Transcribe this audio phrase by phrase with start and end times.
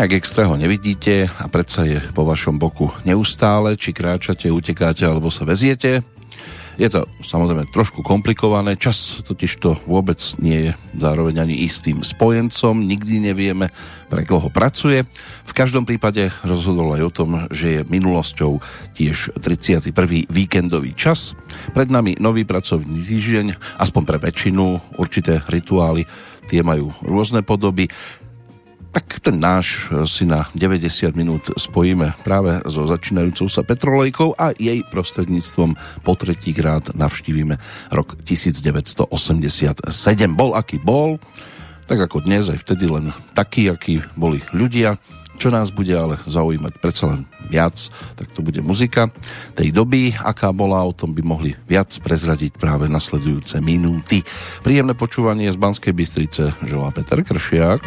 [0.00, 5.28] Nejak extra ho nevidíte a predsa je po vašom boku neustále, či kráčate, utekáte alebo
[5.28, 6.00] sa veziete.
[6.80, 12.80] Je to samozrejme trošku komplikované, čas totiž to vôbec nie je zároveň ani istým spojencom,
[12.80, 13.68] nikdy nevieme,
[14.08, 15.04] pre koho pracuje.
[15.44, 18.56] V každom prípade rozhodol aj o tom, že je minulosťou
[18.96, 19.92] tiež 31.
[20.32, 21.36] víkendový čas.
[21.76, 26.08] Pred nami nový pracovný týždeň, aspoň pre väčšinu, určité rituály,
[26.50, 27.86] tie majú rôzne podoby
[28.90, 34.50] tak ten náš e, si na 90 minút spojíme práve so začínajúcou sa Petrolejkou a
[34.58, 37.58] jej prostredníctvom po tretíkrát navštívime
[37.94, 39.14] rok 1987.
[40.34, 41.22] Bol aký bol,
[41.86, 44.98] tak ako dnes, aj vtedy len taký, akí boli ľudia.
[45.40, 49.08] Čo nás bude ale zaujímať predsa len viac, tak to bude muzika
[49.56, 54.20] tej doby, aká bola, o tom by mohli viac prezradiť práve nasledujúce minúty.
[54.60, 57.80] Príjemné počúvanie z Banskej Bystrice želá Peter Kršiak.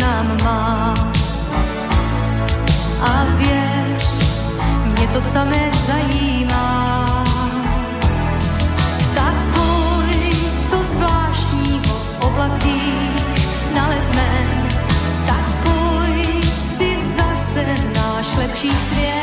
[0.00, 0.94] význam má.
[3.02, 4.24] A věř,
[4.86, 7.24] mě to samé zajímá.
[9.14, 10.32] Tak boj,
[10.70, 13.24] co zvláštního v oblacích
[13.74, 14.48] naleznem.
[15.26, 16.42] Tak boj,
[16.78, 19.19] si zase náš lepší svět.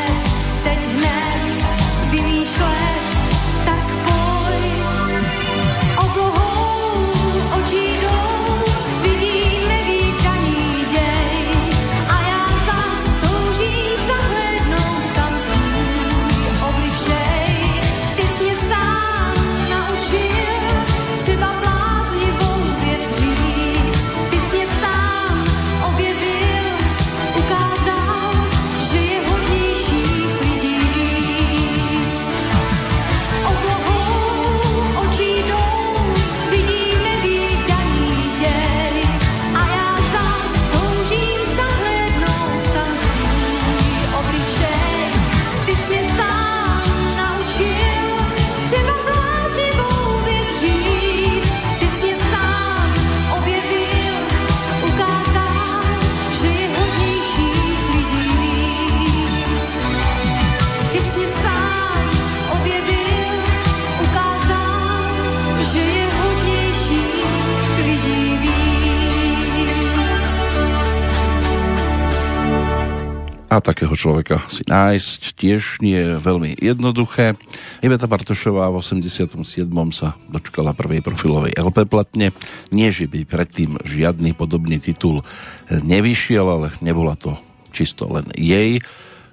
[73.48, 77.40] Takého človeka si nájsť tiež nie je veľmi jednoduché.
[77.80, 79.40] Iveta Bartošová v 87.
[79.88, 82.36] sa dočkala prvej profilovej LP platne.
[82.68, 85.24] Nie, že by predtým žiadny podobný titul
[85.72, 87.40] nevyšiel, ale nebola to
[87.72, 88.84] čisto len jej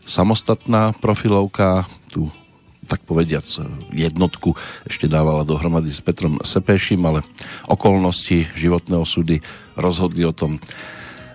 [0.08, 1.84] samostatná profilovka.
[2.08, 2.24] Tu
[2.86, 3.44] tak povediac
[3.92, 4.54] jednotku
[4.86, 7.26] ešte dávala dohromady s Petrom Sepešim, ale
[7.66, 9.42] okolnosti životného súdy
[9.74, 10.62] rozhodli o tom,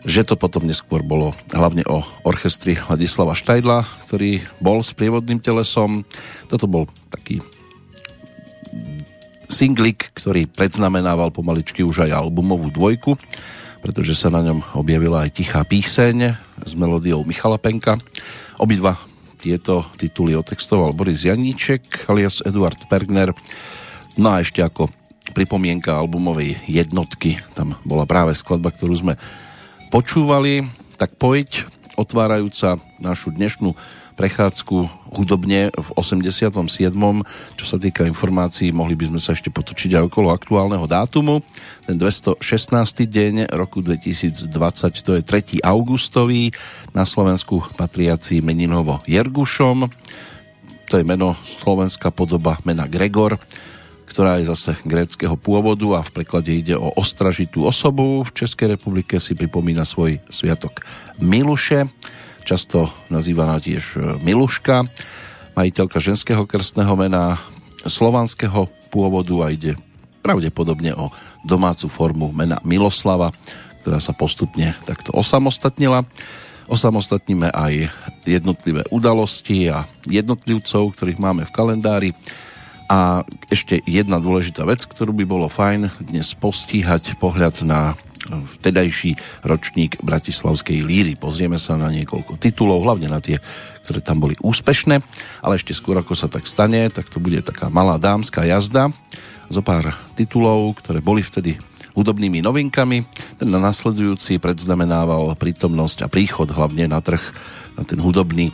[0.05, 6.09] že to potom neskôr bolo hlavne o orchestri Ladislava Štajdla, ktorý bol s prievodným telesom.
[6.49, 7.45] Toto bol taký
[9.51, 13.19] singlik, ktorý predznamenával pomaličky už aj albumovú dvojku,
[13.83, 17.99] pretože sa na ňom objavila aj tichá píseň s melódiou Michala Penka.
[18.57, 18.97] Obidva
[19.41, 23.33] tieto tituly otextoval Boris Janíček alias Eduard Pergner.
[24.21, 24.93] No a ešte ako
[25.33, 29.15] pripomienka albumovej jednotky, tam bola práve skladba, ktorú sme
[29.91, 31.67] počúvali, tak poď
[31.99, 33.75] otvárajúca našu dnešnú
[34.15, 34.77] prechádzku
[35.17, 36.55] hudobne v 87.
[37.59, 41.43] Čo sa týka informácií, mohli by sme sa ešte potočiť aj okolo aktuálneho dátumu.
[41.85, 42.39] Ten 216.
[43.11, 44.47] deň roku 2020,
[45.03, 45.67] to je 3.
[45.67, 46.55] augustový,
[46.95, 49.91] na Slovensku patriaci meninovo Jergušom.
[50.91, 53.41] To je meno slovenská podoba mena Gregor
[54.11, 58.27] ktorá je zase gréckého pôvodu a v preklade ide o ostražitú osobu.
[58.27, 60.83] V Českej republike si pripomína svoj sviatok
[61.23, 61.87] Miluše,
[62.43, 64.83] často nazývaná tiež e, Miluška,
[65.55, 67.39] majiteľka ženského krstného mena
[67.87, 69.79] slovanského pôvodu a ide
[70.27, 71.15] pravdepodobne o
[71.47, 73.31] domácu formu mena Miloslava,
[73.87, 76.03] ktorá sa postupne takto osamostatnila.
[76.67, 77.91] Osamostatníme aj
[78.27, 82.11] jednotlivé udalosti a jednotlivcov, ktorých máme v kalendári
[82.91, 87.95] a ešte jedna dôležitá vec, ktorú by bolo fajn dnes postíhať pohľad na
[88.59, 89.15] vtedajší
[89.47, 91.15] ročník Bratislavskej líry.
[91.15, 93.39] Pozrieme sa na niekoľko titulov, hlavne na tie,
[93.87, 94.99] ktoré tam boli úspešné,
[95.39, 98.91] ale ešte skôr ako sa tak stane, tak to bude taká malá dámska jazda
[99.47, 101.63] zo pár titulov, ktoré boli vtedy
[101.95, 103.07] hudobnými novinkami.
[103.39, 107.23] Ten nasledujúci predznamenával prítomnosť a príchod hlavne na trh
[107.79, 108.53] na ten hudobný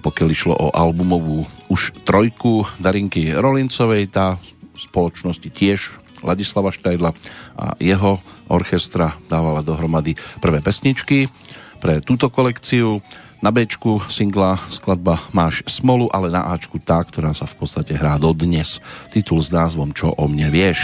[0.00, 4.40] pokiaľ išlo o albumovú už trojku Darinky Rolincovej, tá
[4.78, 7.10] spoločnosti tiež Ladislava Štajdla
[7.58, 11.26] a jeho orchestra dávala dohromady prvé pesničky
[11.82, 13.02] pre túto kolekciu.
[13.42, 13.66] Na B
[14.06, 18.78] singla skladba Máš smolu, ale na Ačku tá, ktorá sa v podstate hrá dodnes.
[19.10, 20.78] Titul s názvom Čo o mne vieš.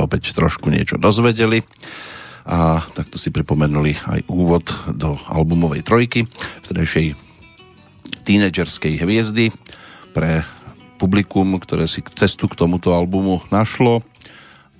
[0.00, 1.60] Sa opäť trošku niečo dozvedeli
[2.48, 4.64] a takto si pripomenuli aj úvod
[4.96, 6.24] do albumovej trojky
[6.64, 7.12] vtedajšej
[8.24, 9.52] tínedžerskej hviezdy
[10.16, 10.48] pre
[10.96, 14.00] publikum, ktoré si cestu k tomuto albumu našlo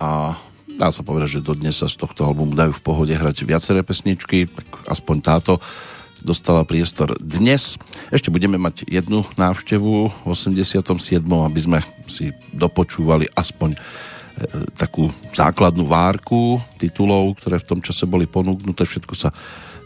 [0.01, 0.41] a
[0.73, 4.49] dá sa povedať, že dodnes sa z tohto albumu dajú v pohode hrať viaceré pesničky,
[4.49, 5.61] tak aspoň táto
[6.25, 7.77] dostala priestor dnes.
[8.09, 9.93] Ešte budeme mať jednu návštevu
[10.25, 10.81] v 87.
[11.21, 13.77] aby sme si dopočúvali aspoň
[14.77, 18.83] takú základnú várku titulov, ktoré v tom čase boli ponúknuté.
[18.87, 19.29] Všetko sa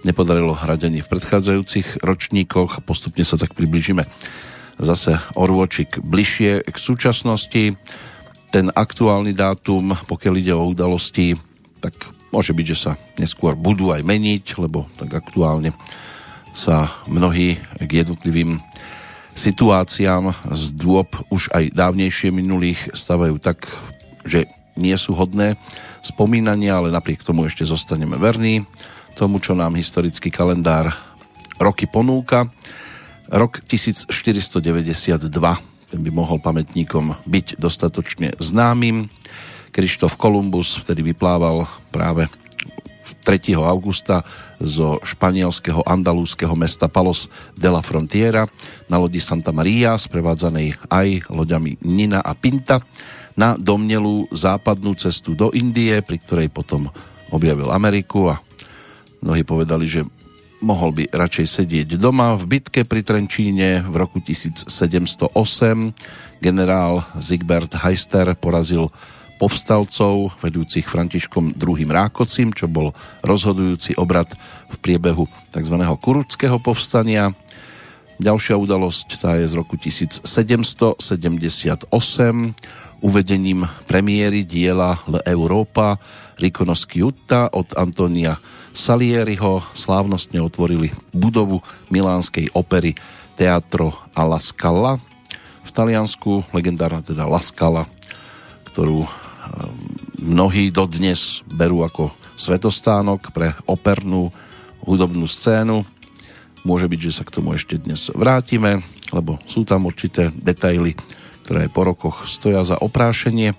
[0.06, 2.86] nepodarilo hrať ani v predchádzajúcich ročníkoch.
[2.86, 4.06] Postupne sa tak približíme
[4.76, 7.80] zase orôčik bližšie k súčasnosti.
[8.52, 11.36] Ten aktuálny dátum, pokiaľ ide o udalosti,
[11.80, 11.96] tak
[12.36, 15.72] Môže byť, že sa neskôr budú aj meniť, lebo tak aktuálne
[16.52, 18.60] sa mnohí k jednotlivým
[19.32, 23.72] situáciám z dôb už aj dávnejšie minulých stavajú tak,
[24.28, 25.56] že nie sú hodné
[26.04, 28.68] spomínania, ale napriek tomu ešte zostaneme verní
[29.16, 30.92] tomu, čo nám historický kalendár
[31.56, 32.52] roky ponúka.
[33.32, 34.60] Rok 1492,
[35.90, 39.08] ten by mohol pamätníkom byť dostatočne známym.
[39.72, 42.28] Krištof Kolumbus vtedy vyplával práve
[43.26, 43.58] 3.
[43.58, 44.22] augusta
[44.62, 47.26] zo španielského andalúzského mesta Palos
[47.58, 48.46] de la Frontiera
[48.86, 52.86] na lodi Santa Maria, sprevádzanej aj loďami Nina a Pinta,
[53.36, 56.88] na domnelú západnú cestu do Indie, pri ktorej potom
[57.30, 58.40] objavil Ameriku a
[59.20, 60.08] mnohí povedali, že
[60.64, 62.40] mohol by radšej sedieť doma.
[62.40, 64.72] V bitke pri Trenčíne v roku 1708
[66.40, 68.90] generál Zigbert Heister porazil
[69.36, 71.92] povstalcov vedúcich Františkom II.
[71.92, 74.32] Rákocim, čo bol rozhodujúci obrad
[74.72, 75.76] v priebehu tzv.
[76.00, 77.36] Kuruckého povstania.
[78.16, 80.24] Ďalšia udalosť tá je z roku 1778
[83.06, 84.98] uvedením premiéry diela
[85.30, 86.02] Europa
[86.42, 88.42] Rikonosky Jutta od Antonia
[88.74, 91.62] Salieriho slávnostne otvorili budovu
[91.94, 92.98] milánskej opery
[93.38, 94.98] Teatro alla Scala.
[95.62, 97.86] V Taliansku legendárna teda La Scala,
[98.74, 99.06] ktorú
[100.20, 104.34] mnohí dodnes berú ako svetostánok pre opernú
[104.82, 105.86] hudobnú scénu.
[106.66, 108.82] Môže byť, že sa k tomu ešte dnes vrátime,
[109.14, 110.98] lebo sú tam určité detaily,
[111.46, 113.54] ktoré po rokoch stoja za oprášenie.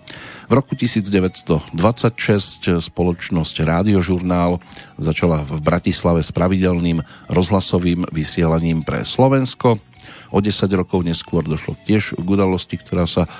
[0.50, 1.70] V roku 1926
[2.82, 4.58] spoločnosť Rádiožurnál
[4.98, 9.78] začala v Bratislave s pravidelným rozhlasovým vysielaním pre Slovensko.
[10.34, 13.30] O 10 rokov neskôr došlo tiež k udalosti, ktorá sa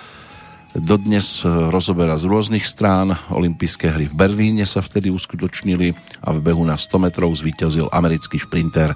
[0.78, 3.18] dodnes rozoberá z rôznych strán.
[3.34, 5.90] Olympijské hry v Berlíne sa vtedy uskutočnili
[6.22, 8.94] a v behu na 100 metrov zvíťazil americký šprinter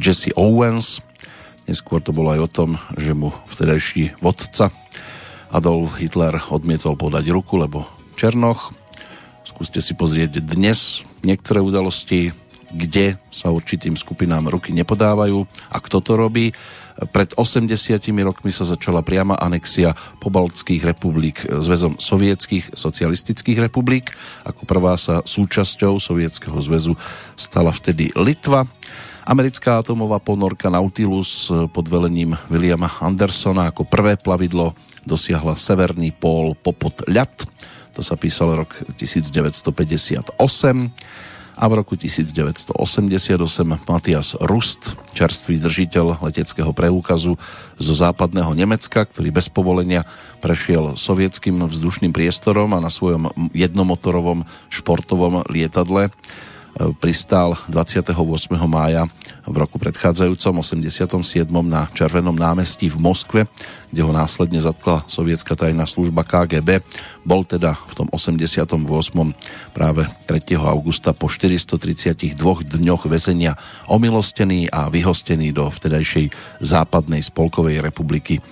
[0.00, 1.04] Jesse Owens.
[1.66, 4.70] Neskôr to bolo aj o tom, že mu vtedajší vodca
[5.54, 7.86] Adolf Hitler odmietol podať ruku, lebo
[8.18, 8.74] Černoch.
[9.46, 12.34] Skúste si pozrieť dnes niektoré udalosti,
[12.74, 16.50] kde sa určitým skupinám ruky nepodávajú a kto to robí.
[16.96, 17.68] Pred 80
[18.24, 24.16] rokmi sa začala priama anexia pobaltských republik zväzom sovietských socialistických republik.
[24.48, 26.96] Ako prvá sa súčasťou Sovietskeho zväzu
[27.36, 28.64] stala vtedy Litva.
[29.28, 34.72] Americká atomová ponorka Nautilus pod velením Williama Andersona ako prvé plavidlo
[35.06, 37.32] dosiahla severný pól popod ľad.
[37.94, 40.36] To sa písal rok 1958
[41.56, 42.76] a v roku 1988
[43.88, 47.40] Matias Rust, čerstvý držiteľ leteckého preukazu
[47.80, 50.04] zo západného Nemecka, ktorý bez povolenia
[50.44, 56.12] prešiel sovietským vzdušným priestorom a na svojom jednomotorovom športovom lietadle
[57.00, 58.12] pristál 28.
[58.68, 59.08] mája
[59.46, 61.48] v roku predchádzajúcom 87.
[61.64, 63.40] na Červenom námestí v Moskve,
[63.88, 66.84] kde ho následne zatkla sovietská tajná služba KGB.
[67.24, 68.76] Bol teda v tom 88.
[69.72, 70.58] práve 3.
[70.58, 73.56] augusta po 432 dňoch väzenia
[73.88, 76.28] omilostený a vyhostený do vtedajšej
[76.60, 78.42] západnej spolkovej republiky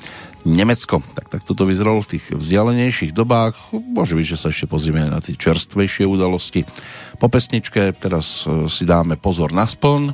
[0.45, 1.01] Nemecko.
[1.17, 3.57] Tak, tak toto vyzeralo v tých vzdialenejších dobách.
[3.73, 6.69] Môže byť, že sa ešte pozrieme na tie čerstvejšie udalosti.
[7.17, 10.13] Po pesničke teraz e, si dáme pozor na spln.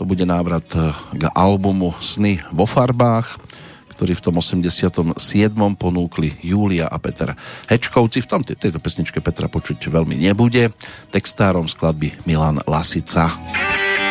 [0.00, 3.36] To bude návrat e, k albumu Sny vo farbách,
[3.92, 5.12] ktorý v tom 87.
[5.76, 7.36] ponúkli Júlia a Peter
[7.68, 8.24] Hečkovci.
[8.24, 10.72] V tom tejto pesničke Petra počuť veľmi nebude.
[11.12, 13.28] Textárom skladby Milan Lasica.
[13.28, 14.09] To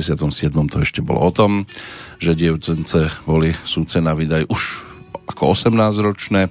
[0.00, 0.50] 77.
[0.68, 1.66] to ešte bolo o tom,
[2.18, 4.62] že dievčence boli súce na výdaj už
[5.28, 6.48] ako 18-ročné.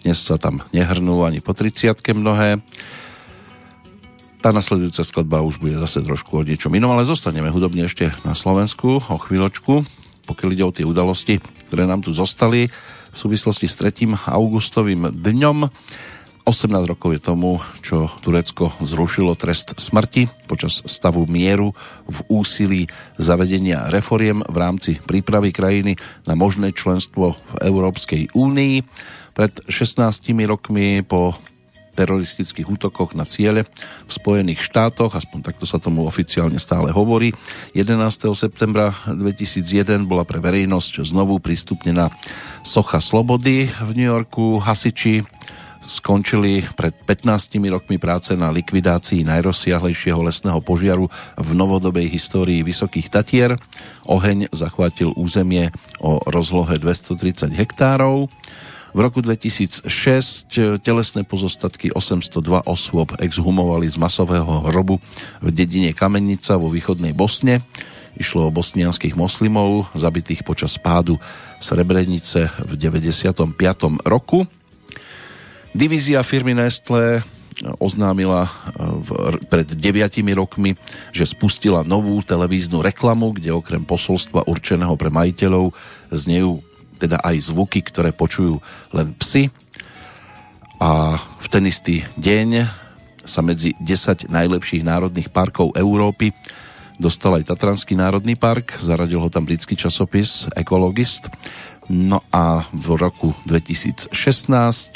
[0.00, 2.60] Dnes sa tam nehrnú ani po 30 mnohé.
[4.40, 8.32] Tá nasledujúca skladba už bude zase trošku o niečom inom, ale zostaneme hudobne ešte na
[8.32, 9.84] Slovensku o chvíľočku,
[10.24, 12.72] pokiaľ ide o tie udalosti, ktoré nám tu zostali
[13.10, 14.16] v súvislosti s 3.
[14.30, 15.68] augustovým dňom.
[16.50, 21.70] 18 rokov je tomu, čo Turecko zrušilo trest smrti počas stavu mieru
[22.10, 22.90] v úsilí
[23.22, 25.94] zavedenia reforiem v rámci prípravy krajiny
[26.26, 28.82] na možné členstvo v Európskej únii.
[29.30, 31.38] Pred 16 rokmi po
[31.94, 33.70] teroristických útokoch na ciele
[34.06, 37.30] v Spojených štátoch, aspoň takto sa tomu oficiálne stále hovorí.
[37.78, 37.94] 11.
[38.34, 42.10] septembra 2001 bola pre verejnosť znovu prístupnená
[42.66, 44.58] Socha Slobody v New Yorku.
[44.58, 45.22] Hasiči
[45.84, 53.56] skončili pred 15 rokmi práce na likvidácii najrozsiahlejšieho lesného požiaru v novodobej histórii Vysokých Tatier.
[54.06, 58.28] Oheň zachvátil územie o rozlohe 230 hektárov.
[58.90, 59.86] V roku 2006
[60.82, 64.98] telesné pozostatky 802 osôb exhumovali z masového hrobu
[65.38, 67.62] v dedine Kamenica vo východnej Bosne.
[68.18, 71.22] Išlo o bosnianských moslimov, zabitých počas pádu
[71.62, 73.54] Srebrenice v 95.
[74.02, 74.50] roku.
[75.70, 77.22] Divízia firmy Nestlé
[77.78, 78.50] oznámila eh,
[79.46, 80.74] pred 9 rokmi,
[81.14, 85.70] že spustila novú televíznu reklamu, kde okrem posolstva určeného pre majiteľov
[86.10, 86.64] znejú
[87.00, 88.60] teda aj zvuky, ktoré počujú
[88.92, 89.48] len psy.
[90.80, 92.66] A v ten istý deň
[93.24, 96.32] sa medzi 10 najlepších národných parkov Európy
[97.00, 101.32] dostal aj Tatranský národný park, zaradil ho tam britský časopis Ekologist.
[101.90, 104.14] No a v roku 2016,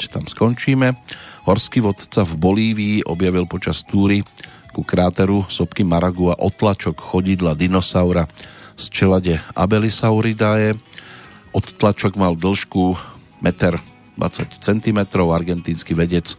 [0.07, 0.95] tam skončíme,
[1.43, 4.23] horský vodca v Bolívii objavil počas túry
[4.71, 8.31] ku kráteru sopky Maragua otlačok chodidla dinosaura
[8.79, 10.79] z čelade Abelisauridae.
[11.51, 12.95] Odtlačok mal dĺžku
[13.43, 13.75] 1,20
[14.63, 14.99] cm.
[15.19, 16.31] Argentínsky vedec,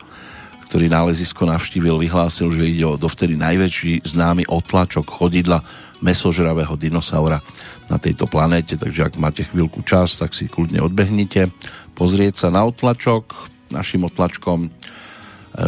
[0.73, 5.61] ktorý nálezisko navštívil, vyhlásil, že ide o dovtedy najväčší známy otlačok chodidla
[6.01, 7.41] mesožravého dinosaura
[7.87, 11.49] na tejto planéte, takže ak máte chvíľku čas, tak si kľudne odbehnite,
[11.95, 13.33] pozrieť sa na otlačok.
[13.73, 14.71] Našim otlačkom e,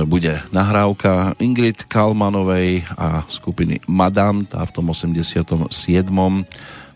[0.06, 5.70] bude nahrávka Ingrid Kalmanovej a skupiny Madame, tá v tom 87.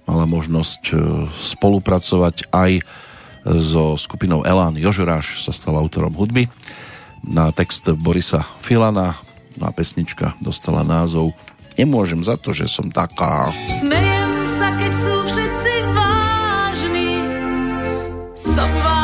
[0.07, 0.95] mala možnosť e,
[1.31, 2.73] spolupracovať aj
[3.43, 6.47] so skupinou Elán Jožoráš sa stal autorom hudby.
[7.23, 9.19] Na text Borisa Filana
[9.61, 11.35] a pesnička dostala názov
[11.77, 13.49] Nemôžem za to, že som taká.
[13.81, 17.13] Smejem sa, keď sú všetci vážni.
[18.37, 19.02] Som vážna,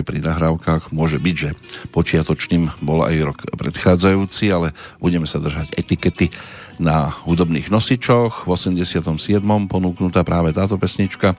[0.00, 0.90] aj pri nahrávkach.
[0.96, 1.50] Môže byť, že
[1.92, 6.32] počiatočným bol aj rok predchádzajúci, ale budeme sa držať etikety
[6.80, 8.48] na hudobných nosičoch.
[8.48, 9.04] V 87.
[9.68, 11.36] ponúknutá práve táto pesnička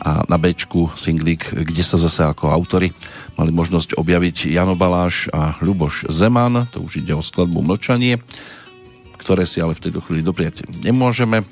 [0.00, 2.88] a na Bčku singlík, kde sa zase ako autory
[3.36, 8.16] mali možnosť objaviť Jano Baláš a Ľuboš Zeman, to už ide o skladbu Mlčanie,
[9.20, 11.44] ktoré si ale v tejto chvíli dopriať nemôžeme.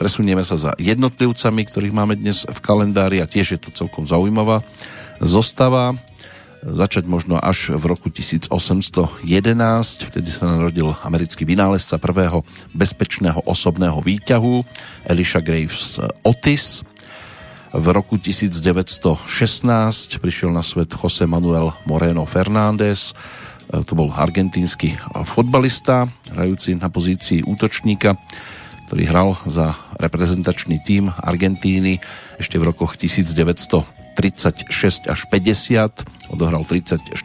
[0.00, 4.64] Presunieme sa za jednotlivcami, ktorých máme dnes v kalendári a tiež je to celkom zaujímavá
[5.20, 5.94] zostava.
[6.60, 9.32] Začať možno až v roku 1811,
[10.12, 12.44] vtedy sa narodil americký vynálezca prvého
[12.76, 14.60] bezpečného osobného výťahu
[15.08, 16.84] Elisha Graves Otis.
[17.72, 19.24] V roku 1916
[20.20, 23.16] prišiel na svet José Manuel Moreno Fernández,
[23.70, 28.18] to bol argentínsky fotbalista, hrajúci na pozícii útočníka
[28.90, 32.02] ktorý hral za reprezentačný tím Argentíny
[32.42, 32.98] ešte v rokoch
[34.28, 36.04] 1936 až 50.
[36.28, 37.16] Odohral 34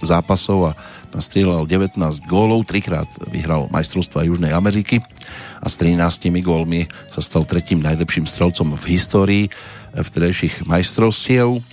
[0.00, 0.78] zápasov a
[1.10, 1.98] nastrieľal 19
[2.30, 5.02] gólov, trikrát vyhral majstrovstva Južnej Ameriky
[5.60, 9.44] a s 13 gólmi sa stal tretím najlepším strelcom v histórii
[9.96, 11.64] vtedajších majstrovstiev.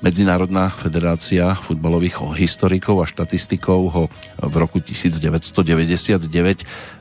[0.00, 4.04] Medzinárodná federácia futbalových historikov a štatistikov ho
[4.40, 6.24] v roku 1999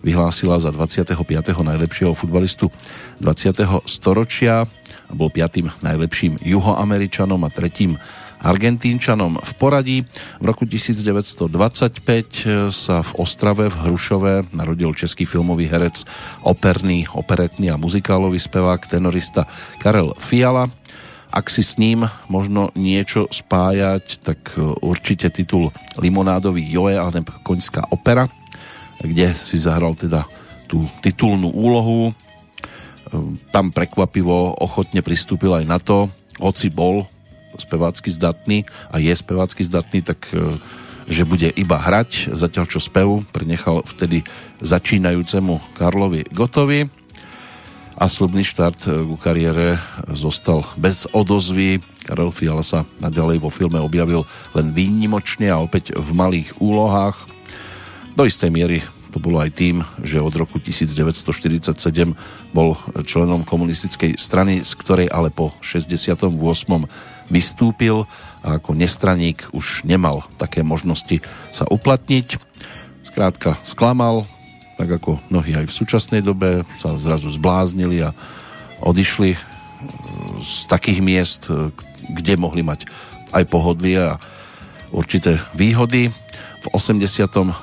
[0.04, 1.16] vyhlásila za 25.
[1.56, 2.68] najlepšieho futbalistu
[3.24, 3.88] 20.
[3.88, 4.68] storočia
[5.10, 7.98] a bol piatým najlepším juhoameričanom a tretím
[8.40, 9.98] Argentínčanom v poradí.
[10.40, 11.52] V roku 1925
[12.72, 16.08] sa v Ostrave v Hrušove narodil český filmový herec,
[16.48, 19.44] operný, operetný a muzikálový spevák, tenorista
[19.84, 20.72] Karel Fiala
[21.30, 25.70] ak si s ním možno niečo spájať, tak e, určite titul
[26.02, 28.26] Limonádový Joe alebo Koňská opera,
[28.98, 30.26] kde si zahral teda
[30.66, 32.18] tú titulnú úlohu.
[33.10, 33.18] E,
[33.50, 37.06] tam prekvapivo ochotne pristúpil aj na to, hoci bol
[37.58, 40.58] spevácky zdatný a je spevácky zdatný, tak e,
[41.10, 44.22] že bude iba hrať, zatiaľ čo spev prenechal vtedy
[44.62, 46.86] začínajúcemu Karlovi Gotovi
[48.00, 49.76] a slubný štart eh, ku kariére
[50.16, 51.84] zostal bez odozvy.
[52.08, 54.24] Karel Fiala sa naďalej vo filme objavil
[54.56, 57.20] len výnimočne a opäť v malých úlohách.
[58.16, 61.74] Do istej miery to bolo aj tým, že od roku 1947
[62.54, 66.30] bol členom komunistickej strany, z ktorej ale po 68.
[67.30, 68.06] vystúpil
[68.46, 71.20] a ako nestraník už nemal také možnosti
[71.50, 72.38] sa uplatniť.
[73.04, 74.30] Skrátka sklamal,
[74.78, 78.16] tak ako mnohí aj v súčasnej dobe sa zrazu zbláznili a
[78.80, 79.40] odišli e,
[80.40, 81.74] z takých miest, e,
[82.16, 82.88] kde mohli mať
[83.36, 84.22] aj pohodlie a
[84.94, 86.14] určité výhody.
[86.60, 87.56] V 88.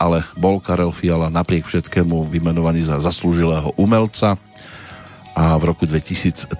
[0.00, 4.40] ale bol Karel Fiala napriek všetkému vymenovaný za zaslúžilého umelca
[5.36, 6.56] a v roku 2013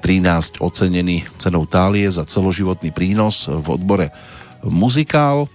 [0.60, 4.12] ocenený cenou Tálie za celoživotný prínos v odbore
[4.64, 5.48] muzikál.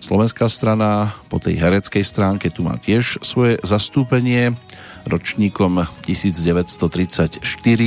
[0.00, 4.52] Slovenská strana po tej hereckej stránke tu má tiež svoje zastúpenie.
[5.08, 7.40] Ročníkom 1934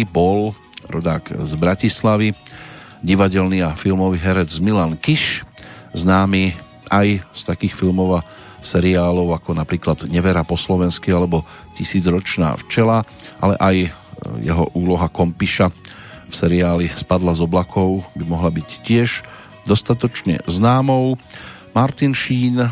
[0.10, 0.58] bol
[0.90, 2.34] rodák z Bratislavy,
[3.06, 5.46] divadelný a filmový herec Milan Kiš,
[5.94, 8.26] známy aj z takých filmov a
[8.64, 11.44] seriálov ako napríklad Nevera po slovensky alebo
[11.76, 13.04] Tisícročná včela,
[13.44, 13.90] ale aj e,
[14.46, 15.68] jeho úloha Kompiša
[16.30, 19.22] v seriáli Spadla z oblakov by mohla byť tiež
[19.68, 21.20] dostatočne známou.
[21.76, 22.72] Martin Sheen,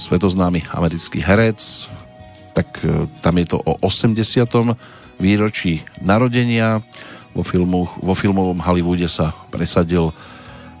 [0.00, 1.90] svetoznámy americký herec,
[2.56, 4.18] tak e, tam je to o 80.
[5.20, 6.80] výročí narodenia.
[7.36, 10.10] Vo, filmu, vo filmovom Hollywoode sa presadil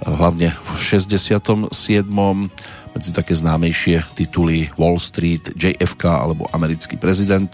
[0.04, 1.70] hlavne v 67.
[2.94, 7.50] medzi také známejšie tituly Wall Street, JFK alebo Americký prezident.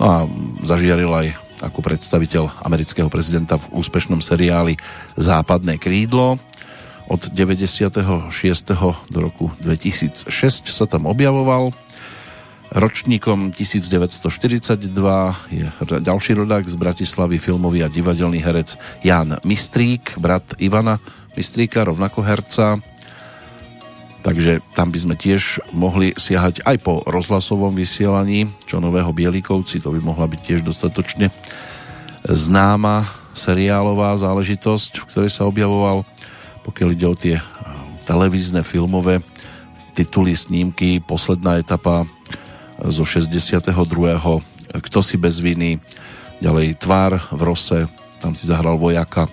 [0.00, 0.16] No a
[0.64, 1.28] zažiaril aj
[1.64, 4.76] ako predstaviteľ amerického prezidenta v úspešnom seriáli
[5.16, 6.36] Západné krídlo
[7.08, 8.32] od 96.
[9.08, 10.28] do roku 2006
[10.72, 11.72] sa tam objavoval.
[12.74, 14.82] Ročníkom 1942
[15.52, 15.66] je
[16.02, 18.74] ďalší rodák z Bratislavy, filmový a divadelný herec
[19.06, 20.98] Jan Mistrík, brat Ivana
[21.34, 22.78] Mistríka, rovnako herca.
[24.24, 29.92] Takže tam by sme tiež mohli siahať aj po rozhlasovom vysielaní, čo nového Bielikovci, to
[29.92, 31.28] by mohla byť tiež dostatočne
[32.24, 33.04] známa
[33.36, 36.08] seriálová záležitosť, v ktorej sa objavoval
[36.64, 37.44] pokiaľ ide o tie eh,
[38.08, 39.20] televízne filmové
[39.94, 42.08] tituly, snímky, posledná etapa eh,
[42.88, 43.70] zo 62.
[44.74, 45.78] Kto si bez viny,
[46.42, 47.86] ďalej Tvár v Rose,
[48.18, 49.28] tam si zahral vojaka.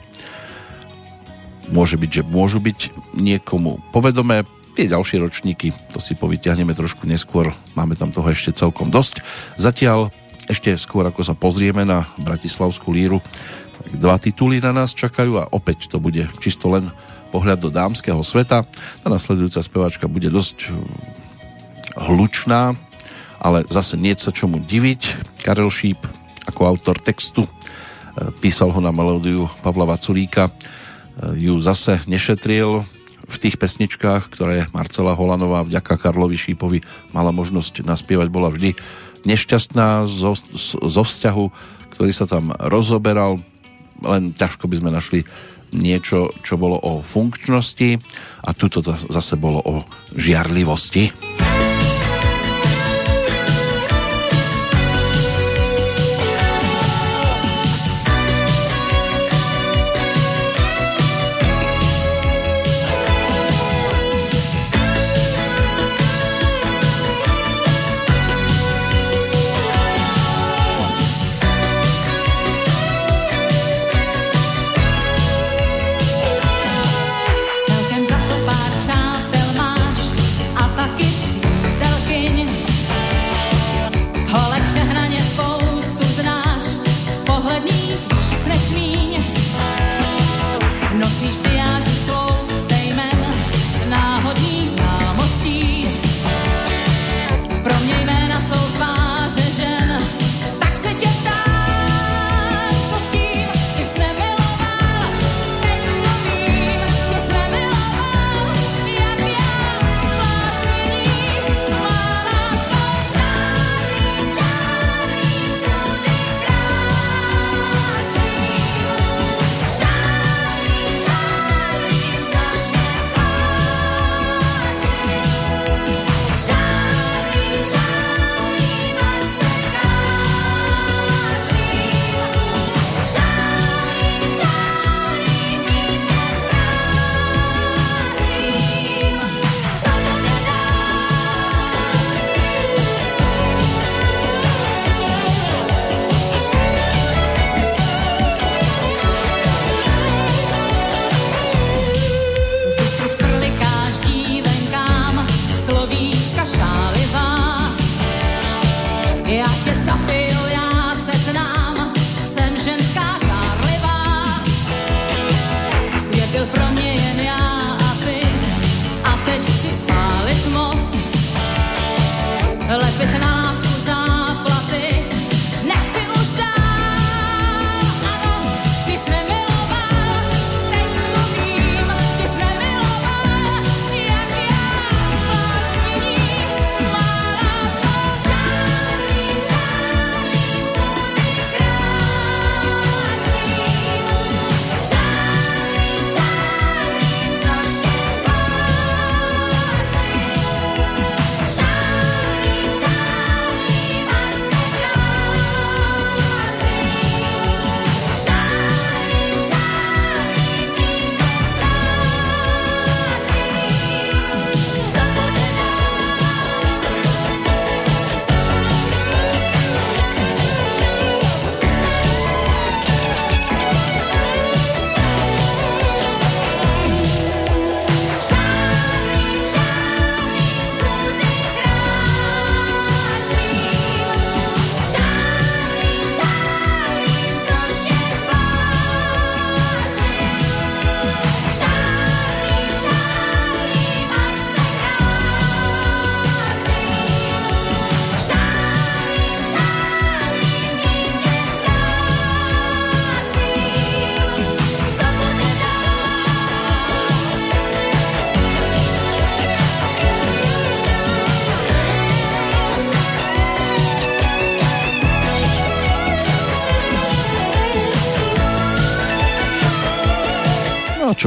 [1.72, 2.80] Môže byť, že môžu byť
[3.16, 4.44] niekomu povedomé,
[4.76, 9.24] tie ďalšie ročníky, to si povyťahneme trošku neskôr, máme tam toho ešte celkom dosť.
[9.60, 10.12] Zatiaľ
[10.52, 13.24] ešte skôr ako sa pozrieme na Bratislavskú líru,
[13.90, 16.94] Dva tituly na nás čakajú a opäť to bude čisto len
[17.34, 18.68] pohľad do dámskeho sveta.
[19.02, 20.78] Tá nasledujúca speváčka bude dosť hm,
[22.12, 22.78] hlučná,
[23.42, 25.34] ale zase nie sa čomu diviť.
[25.42, 25.98] Karel Šíp
[26.46, 27.50] ako autor textu e,
[28.38, 30.54] písal ho na melódiu Pavla Vaculíka,
[31.38, 32.88] ju zase nešetril
[33.32, 36.84] v tých pesničkách, ktoré Marcela Holanová vďaka Karlovi Šípovi
[37.16, 38.76] mala možnosť naspievať, bola vždy
[39.24, 40.36] nešťastná zo,
[40.82, 41.46] zo vzťahu,
[41.96, 43.40] ktorý sa tam rozoberal,
[44.02, 45.22] len ťažko by sme našli
[45.72, 47.96] niečo, čo bolo o funkčnosti
[48.44, 49.76] a tuto zase bolo o
[50.18, 51.51] žiarlivosti.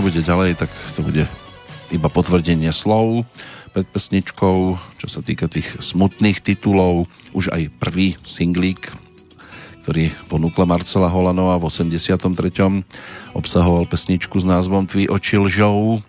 [0.04, 1.24] Bude ďalej, tak to bude
[1.88, 3.24] iba potvrdenie slov
[3.72, 7.08] pred pesničkou, čo sa týka tých smutných titulov.
[7.32, 8.92] Už aj prvý singlík,
[9.80, 12.20] ktorý ponúkla Marcela Holanová v 83.
[13.32, 16.04] obsahoval pesničku s názvom Tví oči lžou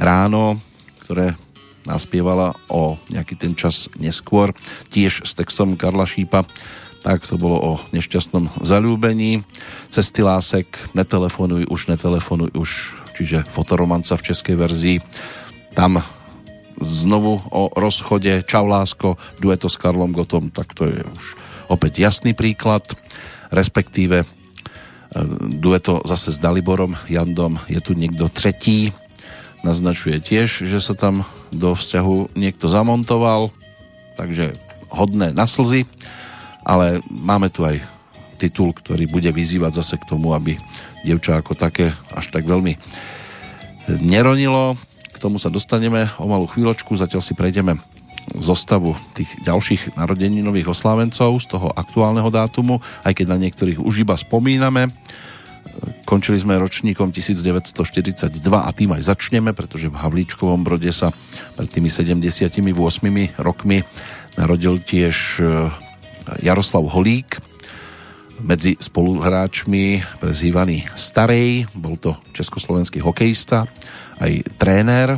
[0.00, 0.56] ráno,
[1.04, 1.36] ktoré
[1.84, 4.56] naspievala o nejaký ten čas neskôr,
[4.88, 6.48] tiež s textom Karla Šípa
[7.04, 9.44] tak to bolo o nešťastnom zalúbení.
[9.92, 10.64] Cesty lásek,
[10.96, 14.98] netelefonuj už, netelefonuj už, čiže fotoromanca v českej verzii.
[15.72, 16.02] Tam
[16.82, 21.24] znovu o rozchode Čau lásko, dueto s Karlom Gotom, tak to je už
[21.70, 22.82] opäť jasný príklad,
[23.54, 24.26] respektíve
[25.62, 28.90] dueto zase s Daliborom Jandom je tu niekto tretí.
[29.62, 31.22] Naznačuje tiež, že sa tam
[31.54, 33.54] do vzťahu niekto zamontoval,
[34.18, 34.52] takže
[34.90, 35.86] hodné na slzy,
[36.66, 37.78] ale máme tu aj
[38.36, 40.58] titul, ktorý bude vyzývať zase k tomu, aby
[41.04, 42.80] dievča ako také až tak veľmi
[44.00, 44.80] neronilo.
[45.12, 47.78] K tomu sa dostaneme o malú chvíľočku, zatiaľ si prejdeme
[48.32, 54.16] zostavu tých ďalších narodeninových oslávencov z toho aktuálneho dátumu, aj keď na niektorých už iba
[54.16, 54.88] spomíname.
[56.08, 61.12] Končili sme ročníkom 1942 a tým aj začneme, pretože v Havlíčkovom Brode sa
[61.56, 62.64] pred tými 78
[63.40, 63.84] rokmi
[64.38, 65.44] narodil tiež e,
[66.44, 67.40] Jaroslav Holík,
[68.44, 73.64] medzi spoluhráčmi prezývaný Starej, bol to československý hokejista,
[74.20, 75.16] aj tréner,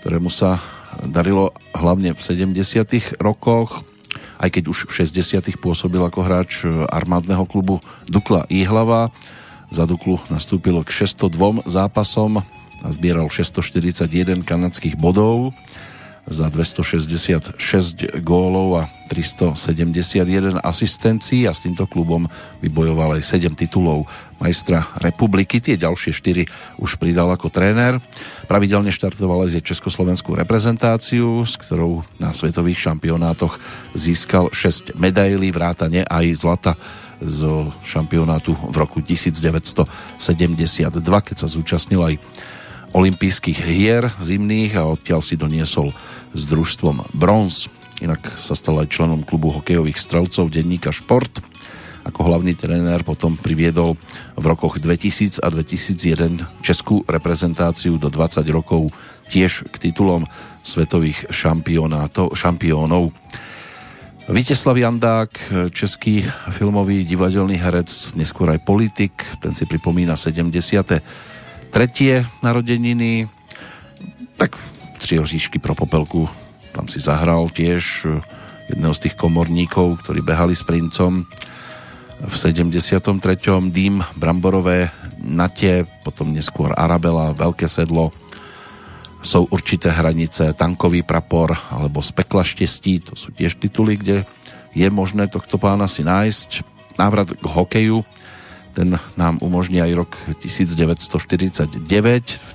[0.00, 0.56] ktorému sa
[1.04, 3.20] darilo hlavne v 70.
[3.20, 3.84] rokoch,
[4.40, 5.60] aj keď už v 60.
[5.60, 9.12] pôsobil ako hráč armádneho klubu Dukla Ihlava.
[9.70, 12.42] Za Duklu nastúpil k 602 zápasom
[12.82, 15.54] a zbieral 641 kanadských bodov
[16.22, 17.58] za 266
[18.22, 22.30] gólov a 371 asistencií a s týmto klubom
[22.62, 24.06] vybojoval aj 7 titulov
[24.38, 25.58] majstra republiky.
[25.58, 27.98] Tie ďalšie 4 už pridal ako tréner.
[28.46, 33.58] Pravidelne štartoval aj za československú reprezentáciu, s ktorou na svetových šampionátoch
[33.98, 36.72] získal 6 medailí, vrátane aj zlata
[37.22, 39.86] zo šampionátu v roku 1972,
[40.98, 42.14] keď sa zúčastnil aj
[42.92, 45.92] olympijských hier zimných a odtiaľ si doniesol
[46.36, 47.68] s družstvom Bronz.
[48.04, 51.40] Inak sa stal aj členom klubu hokejových strelcov denníka Šport.
[52.02, 53.94] Ako hlavný tréner potom priviedol
[54.34, 58.90] v rokoch 2000 a 2001 českú reprezentáciu do 20 rokov
[59.30, 60.26] tiež k titulom
[60.66, 63.14] svetových šampiónov.
[64.30, 65.30] Víteslav Jandák,
[65.74, 70.14] český filmový divadelný herec, neskôr aj politik, ten si pripomína
[71.72, 72.26] 73.
[72.42, 73.28] narodeniny.
[74.36, 74.56] Tak
[74.98, 76.28] Tři oříšky pro popelku,
[76.72, 78.20] tam si zahral tiež eh,
[78.68, 81.24] jedného z tých komorníkov, ktorí behali s princom
[82.22, 83.72] v 73.
[83.72, 84.92] Dým, Bramborové,
[85.24, 88.12] Natě, potom neskôr Arabela, Veľké sedlo,
[89.22, 94.28] jsou určité hranice, tankový prapor alebo z pekla štestí, to sú tiež tituly, kde
[94.76, 96.68] je možné tohto pána si nájsť.
[97.00, 98.04] Návrat k hokeju,
[98.72, 101.76] ten nám umožní aj rok 1949,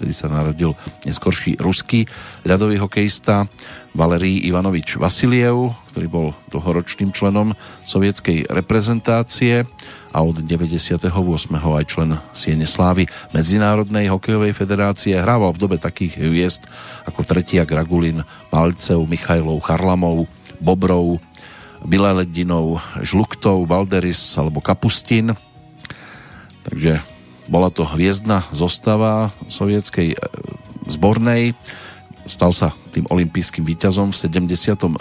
[0.01, 0.73] vtedy sa narodil
[1.05, 2.09] neskorší ruský
[2.41, 3.45] ľadový hokejista
[3.93, 7.53] Valerij Ivanovič Vasiliev, ktorý bol dlhoročným členom
[7.85, 9.69] sovietskej reprezentácie
[10.13, 11.13] a od 98.
[11.53, 15.13] aj člen Siene Slávy Medzinárodnej hokejovej federácie.
[15.13, 16.65] Hrával v dobe takých hviezd
[17.05, 20.25] ako Tretiak, Ragulin, Malcev, Michajlov, Charlamov,
[20.57, 21.21] Bobrov,
[21.85, 25.33] Bileledinov, Žluktov, Valderis alebo Kapustin–
[26.67, 26.99] Takže
[27.47, 30.17] bola to hviezdna zostava sovietskej e,
[30.91, 31.55] zbornej.
[32.27, 34.99] Stal sa tým olympijským víťazom v 72.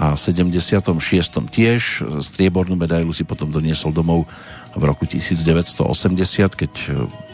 [0.00, 0.90] a 76.
[1.54, 1.82] tiež.
[2.18, 4.26] Striebornú medailu si potom doniesol domov
[4.74, 5.86] v roku 1980,
[6.58, 6.86] keď e,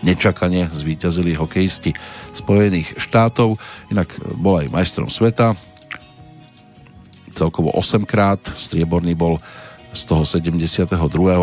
[0.04, 1.96] nečakane zvíťazili hokejisti
[2.36, 3.56] Spojených štátov.
[3.88, 5.56] Inak bol aj majstrom sveta.
[7.32, 8.44] Celkovo 8 krát.
[8.52, 9.40] Strieborný bol
[9.96, 10.92] z toho 72.,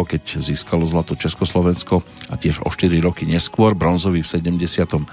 [0.06, 5.04] keď získalo zlato Československo a tiež o 4 roky neskôr, bronzový v 77.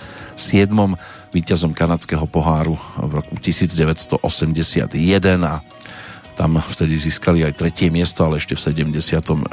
[1.32, 4.20] víťazom kanadského poháru v roku 1981
[5.40, 5.64] a
[6.36, 9.48] tam vtedy získali aj tretie miesto, ale ešte v 76.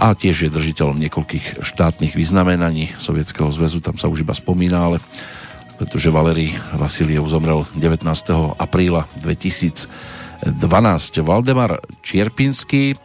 [0.00, 4.98] A tiež je držiteľom niekoľkých štátnych vyznamenaní Sovietskeho zväzu, tam sa už iba spomína, ale
[5.78, 8.04] pretože Valery Vasiliev zomrel 19.
[8.60, 11.20] apríla 2000 12.
[11.20, 12.96] Valdemar Čierpinský,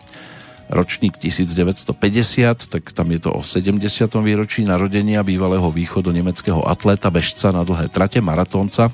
[0.72, 3.82] ročník 1950, tak tam je to o 70.
[4.24, 8.94] výročí narodenia bývalého východu nemeckého atleta, bežca na dlhé trate, maratónca, e,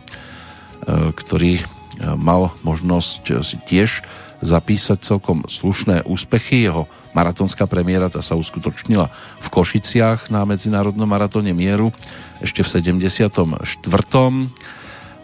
[1.15, 1.63] ktorý e,
[2.17, 4.03] mal možnosť si tiež
[4.41, 6.65] zapísať celkom slušné úspechy.
[6.65, 11.93] Jeho maratónská premiéra tá sa uskutočnila v Košiciach na Medzinárodnom maratóne mieru
[12.41, 13.29] ešte v 74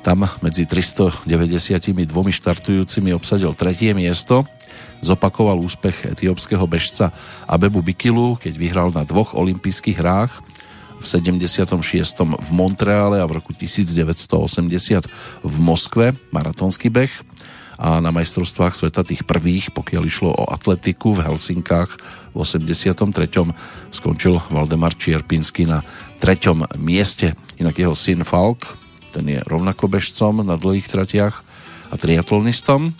[0.07, 1.27] tam medzi 392
[2.31, 4.47] štartujúcimi obsadil tretie miesto.
[5.03, 7.11] Zopakoval úspech etiópskeho bežca
[7.43, 10.31] Abebu Bikilu, keď vyhral na dvoch olympijských hrách
[10.95, 12.23] v 76.
[12.23, 17.11] v Montreale a v roku 1980 v Moskve maratónsky beh
[17.75, 21.99] a na majstrovstvách sveta tých prvých, pokiaľ išlo o atletiku v Helsinkách
[22.31, 22.95] v 83.
[23.91, 25.83] skončil Valdemar Čierpinsky na
[26.23, 27.35] treťom mieste.
[27.59, 28.86] Inak jeho syn Falk
[29.17, 29.89] ten je rovnako
[30.45, 31.41] na dlhých tratiach
[31.89, 32.93] a triatlonistom.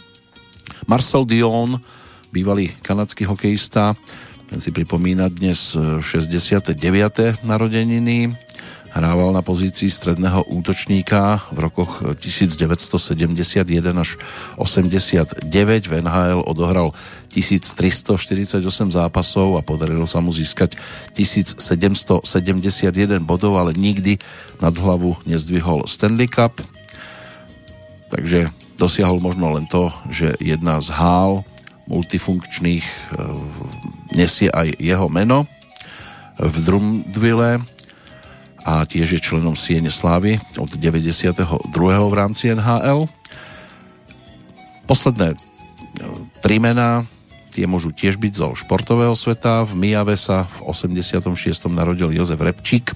[0.89, 1.78] Marcel Dion,
[2.34, 3.93] bývalý kanadský hokejista,
[4.49, 6.74] ten si pripomína dnes 69.
[7.45, 8.34] narodeniny.
[8.97, 12.97] Hrával na pozícii stredného útočníka v rokoch 1971
[13.93, 14.18] až
[14.57, 15.45] 89.
[15.86, 16.97] V NHL odohral
[17.32, 20.80] 1348 zápasov a podarilo sa mu získať
[21.13, 22.23] 1771
[23.23, 24.17] bodov, ale nikdy
[24.63, 26.57] nad hlavu nezdvihol Stanley Cup.
[28.07, 28.49] Takže
[28.80, 31.43] dosiahol možno len to, že jedna z hál
[31.88, 32.93] multifunkčných e,
[34.15, 35.47] nesie aj jeho meno
[36.38, 37.63] v Drumdville
[38.67, 41.47] a tiež je členom Siene Slávy od 92.
[42.11, 43.07] v rámci NHL.
[44.86, 45.38] Posledné e,
[46.43, 47.07] tri mená
[47.58, 49.66] tie môžu tiež byť zo športového sveta.
[49.66, 51.26] V Mijave sa v 86.
[51.74, 52.93] narodil Jozef Repčík,